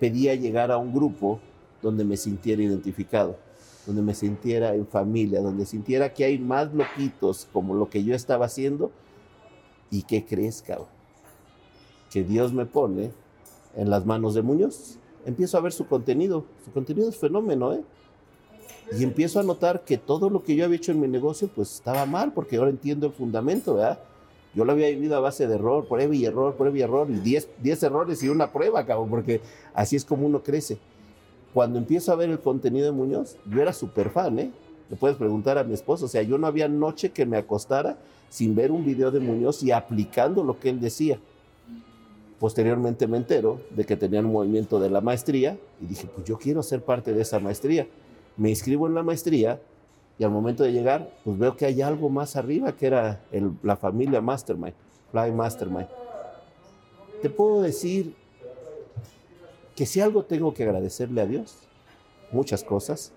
pedía 0.00 0.34
llegar 0.34 0.72
a 0.72 0.76
un 0.76 0.92
grupo 0.92 1.38
donde 1.82 2.04
me 2.04 2.16
sintiera 2.16 2.60
identificado, 2.60 3.36
donde 3.86 4.02
me 4.02 4.14
sintiera 4.14 4.74
en 4.74 4.88
familia, 4.88 5.40
donde 5.40 5.66
sintiera 5.66 6.12
que 6.12 6.24
hay 6.24 6.40
más 6.40 6.74
loquitos 6.74 7.46
como 7.52 7.74
lo 7.74 7.88
que 7.88 8.02
yo 8.02 8.16
estaba 8.16 8.46
haciendo 8.46 8.90
y 9.92 10.02
que 10.02 10.24
crezca. 10.24 10.78
Que 12.10 12.24
Dios 12.24 12.52
me 12.52 12.66
pone 12.66 13.12
en 13.76 13.90
las 13.90 14.04
manos 14.04 14.34
de 14.34 14.42
Muñoz. 14.42 14.98
Empiezo 15.24 15.56
a 15.56 15.60
ver 15.60 15.72
su 15.72 15.86
contenido. 15.86 16.44
Su 16.64 16.72
contenido 16.72 17.08
es 17.08 17.16
fenómeno, 17.16 17.72
¿eh? 17.72 17.84
Y 18.98 19.04
empiezo 19.04 19.38
a 19.38 19.44
notar 19.44 19.84
que 19.84 19.96
todo 19.96 20.28
lo 20.28 20.42
que 20.42 20.56
yo 20.56 20.64
había 20.64 20.76
hecho 20.76 20.90
en 20.90 21.00
mi 21.00 21.06
negocio, 21.06 21.48
pues 21.54 21.74
estaba 21.74 22.04
mal, 22.04 22.32
porque 22.32 22.56
ahora 22.56 22.70
entiendo 22.70 23.06
el 23.06 23.12
fundamento, 23.12 23.74
¿verdad? 23.74 24.00
Yo 24.54 24.64
lo 24.64 24.72
había 24.72 24.88
vivido 24.88 25.16
a 25.16 25.20
base 25.20 25.46
de 25.46 25.54
error, 25.54 25.86
prueba 25.86 26.12
y 26.14 26.24
error, 26.24 26.56
prueba 26.56 26.76
y 26.76 26.82
error, 26.82 27.08
y 27.08 27.20
10 27.20 27.82
errores 27.84 28.22
y 28.22 28.28
una 28.28 28.52
prueba, 28.52 28.84
cabrón, 28.84 29.08
porque 29.08 29.40
así 29.72 29.94
es 29.96 30.04
como 30.04 30.26
uno 30.26 30.42
crece 30.42 30.78
cuando 31.52 31.78
empiezo 31.78 32.12
a 32.12 32.16
ver 32.16 32.30
el 32.30 32.40
contenido 32.40 32.86
de 32.86 32.92
Muñoz, 32.92 33.36
yo 33.46 33.60
era 33.60 33.72
súper 33.72 34.10
fan, 34.10 34.38
¿eh? 34.38 34.50
Le 34.92 34.98
puedes 34.98 35.16
preguntar 35.16 35.56
a 35.56 35.64
mi 35.64 35.72
esposo, 35.72 36.04
o 36.04 36.08
sea, 36.08 36.20
yo 36.20 36.36
no 36.36 36.46
había 36.46 36.68
noche 36.68 37.12
que 37.12 37.24
me 37.24 37.38
acostara 37.38 37.96
sin 38.28 38.54
ver 38.54 38.70
un 38.70 38.84
video 38.84 39.10
de 39.10 39.20
Muñoz 39.20 39.62
y 39.62 39.70
aplicando 39.70 40.44
lo 40.44 40.60
que 40.60 40.68
él 40.68 40.82
decía. 40.82 41.18
Posteriormente 42.38 43.06
me 43.06 43.16
entero 43.16 43.58
de 43.70 43.86
que 43.86 43.96
tenían 43.96 44.26
un 44.26 44.34
movimiento 44.34 44.78
de 44.78 44.90
la 44.90 45.00
maestría 45.00 45.56
y 45.80 45.86
dije, 45.86 46.06
pues 46.14 46.26
yo 46.26 46.36
quiero 46.36 46.62
ser 46.62 46.82
parte 46.82 47.14
de 47.14 47.22
esa 47.22 47.40
maestría. 47.40 47.88
Me 48.36 48.50
inscribo 48.50 48.86
en 48.86 48.92
la 48.92 49.02
maestría 49.02 49.62
y 50.18 50.24
al 50.24 50.30
momento 50.30 50.62
de 50.62 50.72
llegar, 50.72 51.10
pues 51.24 51.38
veo 51.38 51.56
que 51.56 51.64
hay 51.64 51.80
algo 51.80 52.10
más 52.10 52.36
arriba 52.36 52.72
que 52.72 52.86
era 52.86 53.22
la 53.62 53.76
familia 53.76 54.20
Mastermind, 54.20 54.74
Fly 55.10 55.32
Mastermind. 55.32 55.88
Te 57.22 57.30
puedo 57.30 57.62
decir 57.62 58.14
que 59.74 59.86
si 59.86 60.02
algo 60.02 60.24
tengo 60.24 60.52
que 60.52 60.64
agradecerle 60.64 61.22
a 61.22 61.26
Dios, 61.26 61.56
muchas 62.30 62.62
cosas, 62.62 63.10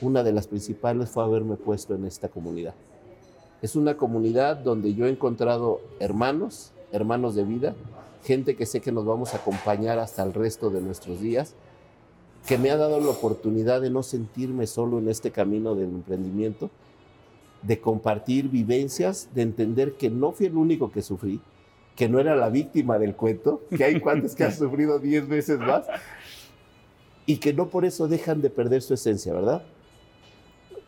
una 0.00 0.22
de 0.22 0.32
las 0.32 0.46
principales 0.46 1.10
fue 1.10 1.24
haberme 1.24 1.56
puesto 1.56 1.94
en 1.94 2.04
esta 2.04 2.28
comunidad. 2.28 2.74
Es 3.62 3.76
una 3.76 3.96
comunidad 3.96 4.56
donde 4.56 4.94
yo 4.94 5.06
he 5.06 5.10
encontrado 5.10 5.80
hermanos, 5.98 6.72
hermanos 6.92 7.34
de 7.34 7.44
vida, 7.44 7.74
gente 8.24 8.56
que 8.56 8.66
sé 8.66 8.80
que 8.80 8.92
nos 8.92 9.04
vamos 9.04 9.34
a 9.34 9.38
acompañar 9.38 9.98
hasta 9.98 10.22
el 10.22 10.32
resto 10.32 10.70
de 10.70 10.80
nuestros 10.80 11.20
días, 11.20 11.54
que 12.46 12.58
me 12.58 12.70
ha 12.70 12.76
dado 12.76 13.00
la 13.00 13.10
oportunidad 13.10 13.80
de 13.80 13.90
no 13.90 14.02
sentirme 14.02 14.66
solo 14.66 14.98
en 14.98 15.08
este 15.08 15.30
camino 15.30 15.74
del 15.74 15.90
emprendimiento, 15.90 16.70
de 17.62 17.80
compartir 17.80 18.48
vivencias, 18.48 19.28
de 19.34 19.42
entender 19.42 19.92
que 19.94 20.08
no 20.08 20.32
fui 20.32 20.46
el 20.46 20.56
único 20.56 20.90
que 20.90 21.02
sufrí, 21.02 21.40
que 21.96 22.08
no 22.08 22.18
era 22.18 22.34
la 22.34 22.48
víctima 22.48 22.98
del 22.98 23.14
cuento, 23.14 23.60
que 23.76 23.84
hay 23.84 24.00
cuantos 24.00 24.34
que 24.34 24.44
han 24.44 24.54
sufrido 24.54 24.98
10 24.98 25.28
veces 25.28 25.58
más, 25.58 25.84
y 27.26 27.36
que 27.36 27.52
no 27.52 27.68
por 27.68 27.84
eso 27.84 28.08
dejan 28.08 28.40
de 28.40 28.48
perder 28.48 28.80
su 28.80 28.94
esencia, 28.94 29.34
¿verdad? 29.34 29.62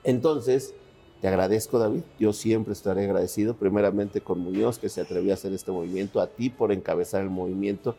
Entonces, 0.04 0.74
te 1.20 1.28
agradezco, 1.28 1.78
David. 1.78 2.02
Yo 2.18 2.32
siempre 2.32 2.72
estaré 2.72 3.04
agradecido, 3.04 3.54
primeramente 3.54 4.20
con 4.20 4.40
Muñoz, 4.40 4.78
que 4.78 4.88
se 4.88 5.00
atrevió 5.00 5.32
a 5.32 5.34
hacer 5.34 5.52
este 5.52 5.70
movimiento, 5.70 6.20
a 6.20 6.26
ti 6.26 6.50
por 6.50 6.72
encabezar 6.72 7.22
el 7.22 7.30
movimiento. 7.30 7.94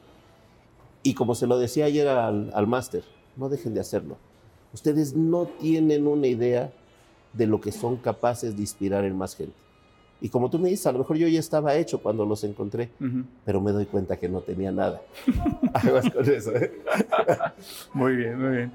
Y 1.04 1.13
como 1.13 1.36
se 1.36 1.48
lo 1.48 1.58
decía 1.58 1.86
ayer 1.86 2.08
al, 2.08 2.52
al 2.54 2.68
máster, 2.68 3.04
no 3.38 3.50
dejen 3.50 3.74
de 3.74 3.80
hacerlo. 3.80 4.18
Ustedes 4.74 5.16
no 5.16 5.46
tienen 5.46 6.08
una 6.08 6.28
idea 6.28 6.72
de 7.34 7.48
lo 7.48 7.62
que 7.62 7.72
son 7.72 7.98
capaces 7.98 8.56
de 8.56 8.62
inspirar 8.62 9.06
en 9.06 9.18
más 9.18 9.36
gente. 9.36 9.56
Y 10.22 10.30
como 10.30 10.50
tú 10.50 10.58
me 10.58 10.70
dices, 10.70 10.88
a 10.88 10.92
lo 10.94 11.00
mejor 11.00 11.18
yo 11.18 11.28
ya 11.28 11.39
estaba 11.39 11.76
hecho 11.76 12.02
cuando 12.02 12.26
los 12.26 12.44
encontré, 12.46 12.89
pero 13.44 13.60
me 13.60 13.72
doy 13.72 13.86
cuenta 13.86 14.18
que 14.18 14.30
no 14.30 14.39
tenía 14.39 14.72
nada. 14.72 15.02
Aguas 15.74 16.10
con 16.10 16.30
eso. 16.30 16.56
¿eh? 16.56 16.72
muy 17.94 18.16
bien, 18.16 18.42
muy 18.42 18.56
bien. 18.56 18.72